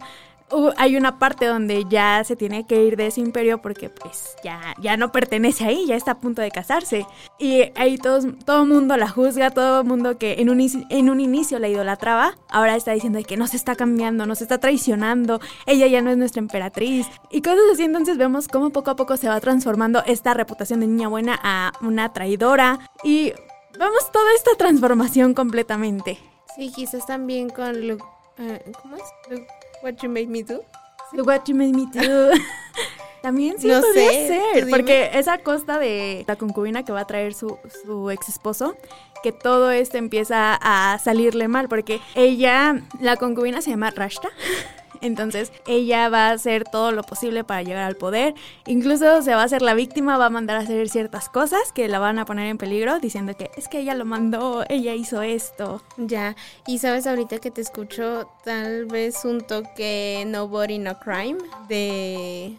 hay 0.77 0.97
una 0.97 1.19
parte 1.19 1.47
donde 1.47 1.85
ya 1.89 2.23
se 2.25 2.37
tiene 2.37 2.67
que 2.67 2.83
ir 2.85 2.97
de 2.97 3.09
ese 3.09 3.21
imperio 3.21 3.61
porque 3.61 3.89
pues 3.89 4.37
ya, 4.45 4.75
ya 4.81 4.97
no 4.97 5.11
pertenece 5.11 5.65
ahí, 5.65 5.87
ya 5.87 5.97
está 5.97 6.13
a 6.13 6.21
punto 6.21 6.43
de 6.43 6.51
casarse. 6.51 7.07
Y 7.39 7.73
ahí 7.75 7.99
todos, 7.99 8.27
todo 8.45 8.63
el 8.63 8.69
mundo 8.69 8.97
la 8.97 9.09
juzga, 9.09 9.51
todo 9.51 9.81
el 9.81 9.87
mundo 9.87 10.19
que 10.19 10.41
en 10.41 10.51
un, 10.51 10.61
en 10.61 11.11
un 11.11 11.21
inicio 11.21 11.59
la 11.59 11.69
idolatraba, 11.69 12.37
ahora 12.49 12.77
está 12.77 12.93
diciendo 12.93 13.19
que 13.27 13.37
no 13.37 13.47
se 13.47 13.57
está 13.57 13.75
cambiando, 13.75 14.27
nos 14.27 14.43
está 14.43 14.59
traicionando, 14.59 15.41
ella 15.67 15.87
ya 15.87 16.01
no 16.03 16.11
es 16.11 16.17
nuestra 16.17 16.41
emperatriz. 16.41 17.09
Y 17.31 17.43
cosas 17.43 17.65
así, 17.73 17.85
entonces 17.85 18.17
vemos 18.19 18.49
cómo 18.49 18.71
poco 18.71 18.91
a 18.91 18.97
poco 18.97 19.17
se 19.17 19.29
va 19.29 19.41
transformando 19.41 20.03
esta 20.07 20.35
reputación 20.35 20.81
de 20.81 20.87
niña 20.87 21.09
buena 21.09 21.39
a 21.43 21.73
una 21.81 22.13
traidora. 22.13 22.79
Y 23.03 23.33
vemos 23.79 24.13
toda 24.13 24.33
esta 24.35 24.55
transformación 24.57 25.35
completamente. 25.35 26.19
Sí, 26.57 26.71
quizás 26.71 27.07
también 27.07 27.51
con 27.51 27.89
Look, 27.89 28.05
eh, 28.39 28.63
¿cómo 28.83 28.97
es? 28.97 29.03
Look 29.31 29.47
What 29.83 29.95
You 30.03 30.09
Made 30.09 30.27
Me 30.27 30.43
Do. 30.43 30.63
Look 31.13 31.27
What 31.27 31.45
You 31.47 31.55
Made 31.55 31.73
Me 31.73 31.87
Do. 31.93 32.31
También 33.23 33.59
sí 33.59 33.69
No 33.69 33.81
podría 33.81 34.11
sé, 34.11 34.29
ser, 34.29 34.69
porque 34.69 35.11
es 35.15 35.29
a 35.29 35.39
costa 35.39 35.79
de 35.79 36.25
la 36.29 36.37
concubina 36.37 36.85
que 36.85 36.93
va 36.93 37.01
a 37.01 37.07
traer 37.07 37.33
su, 37.33 37.57
su 37.85 38.11
ex 38.11 38.29
esposo, 38.29 38.77
que 39.23 39.33
todo 39.33 39.71
esto 39.71 39.97
empieza 39.97 40.59
a 40.61 40.99
salirle 40.99 41.49
mal, 41.49 41.71
porque 41.71 42.03
ella, 42.15 42.83
la 43.01 43.17
concubina 43.17 43.63
se 43.63 43.71
llama 43.71 43.91
Rashta, 43.91 44.29
entonces 45.01 45.53
ella 45.67 46.09
va 46.09 46.29
a 46.29 46.33
hacer 46.33 46.65
todo 46.65 46.93
lo 46.93 47.03
posible 47.03 47.45
para 47.45 47.63
llegar 47.63 47.85
al 47.85 47.97
poder, 47.97 48.35
incluso 48.67 49.23
se 49.23 49.35
va 49.35 49.43
a 49.43 49.45
hacer 49.45 49.63
la 49.63 49.75
víctima, 49.75 50.19
va 50.19 50.27
a 50.27 50.31
mandar 50.31 50.57
a 50.57 50.61
hacer 50.61 50.89
ciertas 50.89 51.29
cosas 51.29 51.73
que 51.73 51.89
la 51.89 51.99
van 51.99 52.19
a 52.19 52.25
poner 52.25 52.49
en 52.49 52.59
peligro, 52.59 52.99
diciendo 52.99 53.37
que 53.37 53.51
es 53.57 53.69
que 53.69 53.81
ella 53.81 53.95
lo 53.95 54.05
mandó, 54.05 54.65
ella 54.69 54.95
hizo 54.95 55.23
esto. 55.23 55.83
Ya, 55.97 56.37
y 56.67 56.79
sabes 56.79 57.07
ahorita 57.07 57.39
que 57.39 57.51
te 57.51 57.61
escucho 57.61 58.29
tal 58.45 58.87
vez 58.87 59.25
un 59.25 59.41
toque 59.41 60.25
Nobody 60.27 60.79
No 60.79 60.99
Crime 60.99 61.39
de 61.69 62.59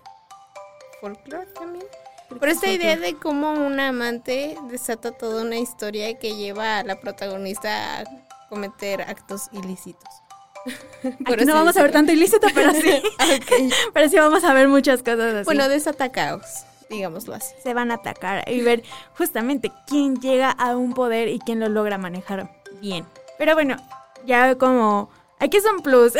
folklore 1.01 1.47
también. 1.53 1.85
Por 2.29 2.49
esta 2.49 2.71
idea 2.71 2.97
de 2.97 3.15
cómo 3.15 3.51
un 3.51 3.79
amante 3.79 4.57
desata 4.69 5.11
toda 5.11 5.43
una 5.43 5.57
historia 5.57 6.17
que 6.17 6.35
lleva 6.35 6.79
a 6.79 6.83
la 6.83 6.99
protagonista 6.99 7.99
a 7.99 8.03
cometer 8.49 9.01
actos 9.01 9.49
ilícitos. 9.51 10.24
Por 11.25 11.33
Aquí 11.35 11.45
no 11.45 11.53
vamos 11.53 11.77
a 11.77 11.81
ver 11.83 11.91
tanto 11.91 12.11
ilícito, 12.11 12.47
pero 12.53 12.71
sí. 12.71 12.89
Ok. 13.19 13.73
pero 13.93 14.09
sí 14.09 14.17
vamos 14.17 14.43
a 14.43 14.53
ver 14.53 14.67
muchas 14.67 15.01
cosas 15.03 15.33
así. 15.35 15.45
Bueno, 15.45 15.69
desata 15.69 16.11
caos, 16.11 16.41
digámoslo 16.89 17.35
así. 17.35 17.53
se 17.61 17.73
van 17.73 17.91
a 17.91 17.95
atacar 17.95 18.49
y 18.49 18.61
ver 18.61 18.83
justamente 19.17 19.71
quién 19.87 20.15
llega 20.21 20.51
a 20.51 20.75
un 20.75 20.93
poder 20.93 21.27
y 21.27 21.39
quién 21.39 21.59
lo 21.59 21.69
logra 21.69 21.97
manejar 21.97 22.49
bien. 22.81 23.05
Pero 23.37 23.53
bueno, 23.53 23.77
ya 24.25 24.55
como 24.55 25.09
aquí 25.39 25.57
es 25.57 25.65
un 25.65 25.81
plus. 25.81 26.13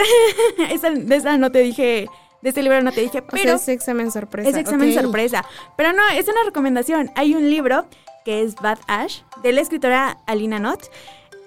Esa- 0.69 0.89
de 0.91 1.15
esa 1.15 1.37
no 1.37 1.51
te 1.51 1.59
dije, 1.59 2.07
de 2.41 2.49
este 2.49 2.61
libro 2.61 2.81
no 2.83 2.91
te 2.91 3.01
dije, 3.01 3.19
O 3.19 3.25
pero 3.27 3.43
sea, 3.43 3.55
es 3.55 3.67
examen 3.69 4.11
sorpresa. 4.11 4.49
es 4.49 4.55
examen 4.55 4.89
ok. 4.95 5.01
sorpresa. 5.01 5.45
Pero 5.77 5.93
no, 5.93 6.07
es 6.09 6.27
una 6.27 6.43
recomendación. 6.45 7.11
Hay 7.15 7.33
un 7.33 7.49
libro 7.49 7.87
que 8.23 8.41
es 8.43 8.55
Bad 8.55 8.79
Ash 8.87 9.21
de 9.43 9.53
la 9.53 9.61
escritora 9.61 10.17
Alina 10.27 10.59
Knott. 10.59 10.83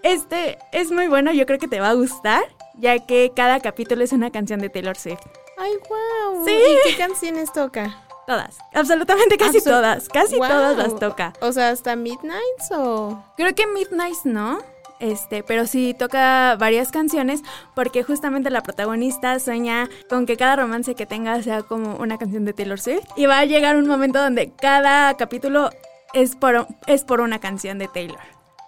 Este 0.03 0.59
es 0.73 0.91
muy 0.93 1.09
bueno, 1.09 1.33
yo 1.33 1.45
creo 1.45 1.59
que 1.59 1.67
te 1.69 1.81
va 1.81 1.91
a 1.91 1.95
gustar, 1.95 2.43
ya 2.79 2.99
que 2.99 3.33
cada 3.35 3.61
capítulo 3.61 4.03
es 4.05 4.13
una 4.13 4.31
canción 4.31 4.61
de 4.61 4.69
Taylor 4.71 4.97
Swift. 4.97 5.21
Ay, 5.59 5.73
wow. 5.89 6.45
Sí. 6.47 6.53
¿Y 6.53 6.91
qué 6.91 6.97
canciones 6.97 7.53
toca? 7.53 8.05
Todas, 8.27 8.59
absolutamente 8.75 9.39
casi 9.39 9.59
Absol- 9.59 9.65
todas, 9.65 10.09
casi 10.11 10.37
Wow. 10.37 10.49
todas 10.49 10.77
las 10.77 10.99
toca. 10.99 11.33
O 11.41 11.51
sea, 11.53 11.71
hasta 11.71 11.97
Midnights 11.97 12.71
o. 12.73 13.23
Creo 13.39 13.55
que 13.55 13.67
Midnight 13.67 14.19
no, 14.25 14.59
este, 15.01 15.43
pero 15.43 15.67
sí 15.67 15.95
toca 15.99 16.55
varias 16.59 16.91
canciones 16.93 17.41
porque 17.75 18.03
justamente 18.03 18.51
la 18.51 18.63
protagonista 18.63 19.39
sueña 19.39 19.89
con 20.11 20.27
que 20.27 20.37
cada 20.37 20.57
romance 20.57 20.95
que 20.95 21.07
tenga 21.07 21.43
sea 21.43 21.63
como 21.63 21.97
una 21.97 22.19
canción 22.19 22.45
de 22.45 22.53
Taylor 22.53 22.79
Swift 22.79 23.05
y 23.17 23.25
va 23.25 23.39
a 23.39 23.45
llegar 23.47 23.77
un 23.77 23.87
momento 23.87 24.21
donde 24.21 24.53
cada 24.53 25.17
capítulo 25.17 25.71
es 26.13 26.37
por, 26.37 26.67
es 26.87 27.05
por 27.05 27.21
una 27.23 27.39
canción 27.39 27.79
de 27.79 27.89
Taylor. 27.89 28.19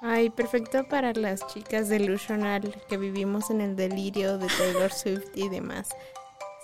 Ay, 0.02 0.30
perfecto 0.30 0.84
para 0.84 1.12
las 1.12 1.46
chicas 1.48 1.88
delusional 1.88 2.74
que 2.88 2.96
vivimos 2.96 3.50
en 3.50 3.60
el 3.60 3.76
delirio 3.76 4.38
de 4.38 4.46
Taylor 4.46 4.92
Swift 4.92 5.28
y 5.34 5.48
demás. 5.48 5.88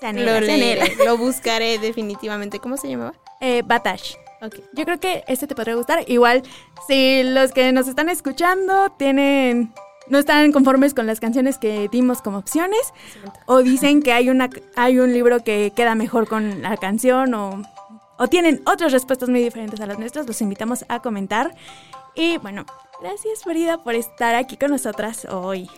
Se 0.01 0.07
anhela, 0.07 0.41
Lo 0.41 0.47
leeré, 0.47 0.97
lo 1.05 1.17
buscaré 1.19 1.79
definitivamente. 1.79 2.59
¿Cómo 2.61 2.77
se 2.77 2.89
llamaba? 2.89 3.15
Eh, 3.41 3.63
Batash. 3.65 4.15
Ok. 4.43 4.57
Yo 4.75 4.85
creo 4.85 5.01
que 5.01 5.25
este 5.29 5.47
te 5.47 5.55
podría 5.55 5.75
gustar. 5.75 6.05
Igual, 6.07 6.43
si 6.87 7.23
los 7.23 7.53
que 7.53 7.73
nos 7.73 7.89
están 7.89 8.09
escuchando 8.09 8.91
tienen 8.99 9.73
no 10.09 10.19
están 10.19 10.53
conformes 10.53 10.95
con 10.95 11.07
las 11.07 11.19
canciones 11.21 11.59
que 11.59 11.89
dimos 11.91 12.23
como 12.23 12.39
opciones 12.39 12.93
o 13.47 13.63
dicen 13.63 14.03
que 14.03 14.13
hay 14.13 14.29
una 14.29 14.49
hay 14.77 14.99
un 15.01 15.13
libro 15.13 15.43
que 15.43 15.73
queda 15.75 15.95
mejor 15.95 16.29
con 16.29 16.63
la 16.63 16.77
canción 16.77 17.35
o, 17.35 17.63
o 18.17 18.29
tienen 18.29 18.63
otras 18.67 18.93
respuestas 18.93 19.29
muy 19.29 19.43
diferentes 19.43 19.81
a 19.81 19.87
las 19.87 19.99
nuestras, 19.99 20.27
los 20.27 20.41
invitamos 20.41 20.85
a 20.89 21.01
comentar. 21.01 21.55
Y 22.17 22.39
bueno, 22.39 22.65
gracias 23.01 23.45
Frida 23.45 23.83
por 23.85 23.95
estar 23.95 24.35
aquí 24.35 24.57
con 24.57 24.71
nosotras 24.71 25.27
hoy. 25.27 25.69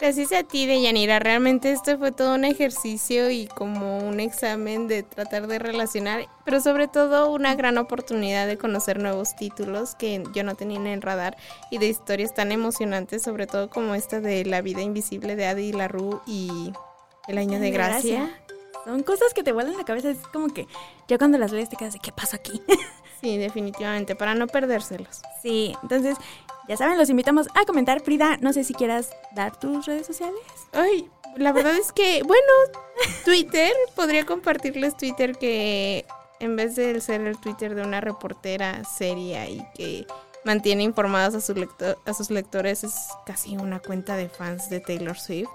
Gracias 0.00 0.32
a 0.32 0.44
ti, 0.44 0.64
Deyanira. 0.64 1.18
Realmente 1.18 1.72
esto 1.72 1.98
fue 1.98 2.12
todo 2.12 2.36
un 2.36 2.44
ejercicio 2.44 3.30
y 3.30 3.48
como 3.48 3.98
un 3.98 4.20
examen 4.20 4.86
de 4.86 5.02
tratar 5.02 5.48
de 5.48 5.58
relacionar, 5.58 6.28
pero 6.44 6.60
sobre 6.60 6.86
todo 6.86 7.32
una 7.32 7.56
gran 7.56 7.78
oportunidad 7.78 8.46
de 8.46 8.56
conocer 8.56 9.00
nuevos 9.00 9.34
títulos 9.34 9.96
que 9.96 10.22
yo 10.32 10.44
no 10.44 10.54
tenía 10.54 10.78
en 10.78 10.86
el 10.86 11.02
radar 11.02 11.36
y 11.72 11.78
de 11.78 11.88
historias 11.88 12.32
tan 12.32 12.52
emocionantes, 12.52 13.24
sobre 13.24 13.48
todo 13.48 13.70
como 13.70 13.96
esta 13.96 14.20
de 14.20 14.44
La 14.44 14.62
vida 14.62 14.82
invisible 14.82 15.34
de 15.34 15.46
Adi 15.46 15.72
LaRue 15.72 16.20
y 16.28 16.72
El 17.26 17.38
año 17.38 17.58
de 17.58 17.72
gracia. 17.72 18.40
Son 18.84 19.02
cosas 19.02 19.34
que 19.34 19.42
te 19.42 19.50
vuelan 19.50 19.76
la 19.76 19.84
cabeza, 19.84 20.10
es 20.10 20.18
como 20.32 20.46
que 20.54 20.68
ya 21.08 21.18
cuando 21.18 21.38
las 21.38 21.50
lees 21.50 21.68
te 21.68 21.76
quedas 21.76 21.94
de 21.94 21.98
¿qué 21.98 22.12
pasa 22.12 22.36
aquí? 22.36 22.62
Sí, 23.20 23.36
definitivamente, 23.36 24.14
para 24.14 24.34
no 24.34 24.46
perdérselos. 24.46 25.22
Sí, 25.42 25.74
entonces, 25.82 26.16
ya 26.68 26.76
saben, 26.76 26.98
los 26.98 27.10
invitamos 27.10 27.48
a 27.54 27.64
comentar. 27.64 28.00
Frida, 28.00 28.36
no 28.40 28.52
sé 28.52 28.64
si 28.64 28.74
quieras 28.74 29.10
dar 29.34 29.58
tus 29.58 29.86
redes 29.86 30.06
sociales. 30.06 30.40
Ay, 30.72 31.08
la 31.36 31.52
verdad 31.52 31.76
es 31.76 31.92
que, 31.92 32.22
bueno, 32.22 32.52
Twitter, 33.24 33.72
podría 33.96 34.24
compartirles 34.24 34.96
Twitter 34.96 35.36
que 35.36 36.04
en 36.40 36.56
vez 36.56 36.76
de 36.76 37.00
ser 37.00 37.22
el 37.22 37.38
Twitter 37.38 37.74
de 37.74 37.82
una 37.82 38.00
reportera 38.00 38.84
seria 38.84 39.48
y 39.48 39.66
que 39.74 40.06
mantiene 40.48 40.82
informados 40.82 41.34
a, 41.34 41.42
su 41.42 41.52
lector, 41.52 41.98
a 42.06 42.14
sus 42.14 42.30
lectores, 42.30 42.82
es 42.82 42.94
casi 43.26 43.58
una 43.58 43.80
cuenta 43.80 44.16
de 44.16 44.30
fans 44.30 44.70
de 44.70 44.80
Taylor 44.80 45.18
Swift. 45.18 45.50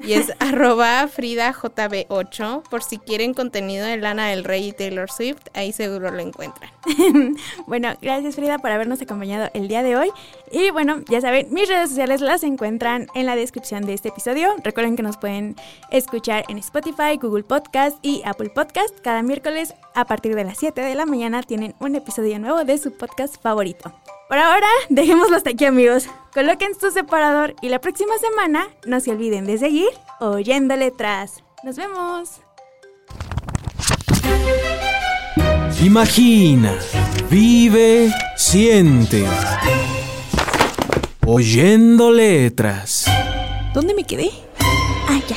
Y 0.00 0.12
es 0.12 0.30
arroba 0.38 1.08
FridaJB8, 1.08 2.62
por 2.68 2.82
si 2.82 2.98
quieren 2.98 3.32
contenido 3.32 3.86
de 3.86 3.96
Lana 3.96 4.28
del 4.28 4.44
Rey 4.44 4.68
y 4.68 4.72
Taylor 4.72 5.10
Swift, 5.10 5.40
ahí 5.54 5.72
seguro 5.72 6.10
lo 6.10 6.20
encuentran. 6.20 6.70
Bueno, 7.66 7.94
gracias 8.02 8.34
Frida 8.34 8.58
por 8.58 8.70
habernos 8.70 9.00
acompañado 9.00 9.48
el 9.54 9.68
día 9.68 9.82
de 9.82 9.96
hoy. 9.96 10.10
Y 10.52 10.70
bueno, 10.70 11.00
ya 11.08 11.22
saben, 11.22 11.46
mis 11.50 11.66
redes 11.66 11.88
sociales 11.88 12.20
las 12.20 12.42
encuentran 12.42 13.06
en 13.14 13.24
la 13.24 13.36
descripción 13.36 13.86
de 13.86 13.94
este 13.94 14.10
episodio. 14.10 14.54
Recuerden 14.62 14.94
que 14.94 15.02
nos 15.02 15.16
pueden 15.16 15.56
escuchar 15.90 16.44
en 16.48 16.58
Spotify, 16.58 17.16
Google 17.20 17.44
Podcast 17.44 17.96
y 18.02 18.20
Apple 18.26 18.50
Podcast. 18.50 18.94
Cada 19.00 19.22
miércoles 19.22 19.74
a 19.94 20.04
partir 20.04 20.34
de 20.34 20.44
las 20.44 20.58
7 20.58 20.82
de 20.82 20.94
la 20.94 21.06
mañana 21.06 21.42
tienen 21.42 21.74
un 21.80 21.94
episodio 21.96 22.38
nuevo 22.38 22.64
de 22.64 22.76
su 22.76 22.92
podcast 22.92 23.40
favorito. 23.40 24.03
Por 24.34 24.42
ahora, 24.42 24.66
dejémoslo 24.88 25.36
hasta 25.36 25.50
aquí 25.50 25.64
amigos. 25.64 26.08
Coloquen 26.32 26.72
su 26.74 26.90
separador 26.90 27.54
y 27.62 27.68
la 27.68 27.80
próxima 27.80 28.14
semana 28.18 28.66
no 28.84 28.98
se 28.98 29.12
olviden 29.12 29.46
de 29.46 29.58
seguir 29.58 29.86
oyendo 30.18 30.74
letras. 30.74 31.44
Nos 31.62 31.76
vemos. 31.76 32.40
Imagina, 35.80 36.76
vive, 37.30 38.12
siente. 38.36 39.24
Oyendo 41.24 42.10
letras. 42.10 43.06
¿Dónde 43.72 43.94
me 43.94 44.02
quedé? 44.02 44.32
Ah, 45.08 45.20
ya. 45.28 45.36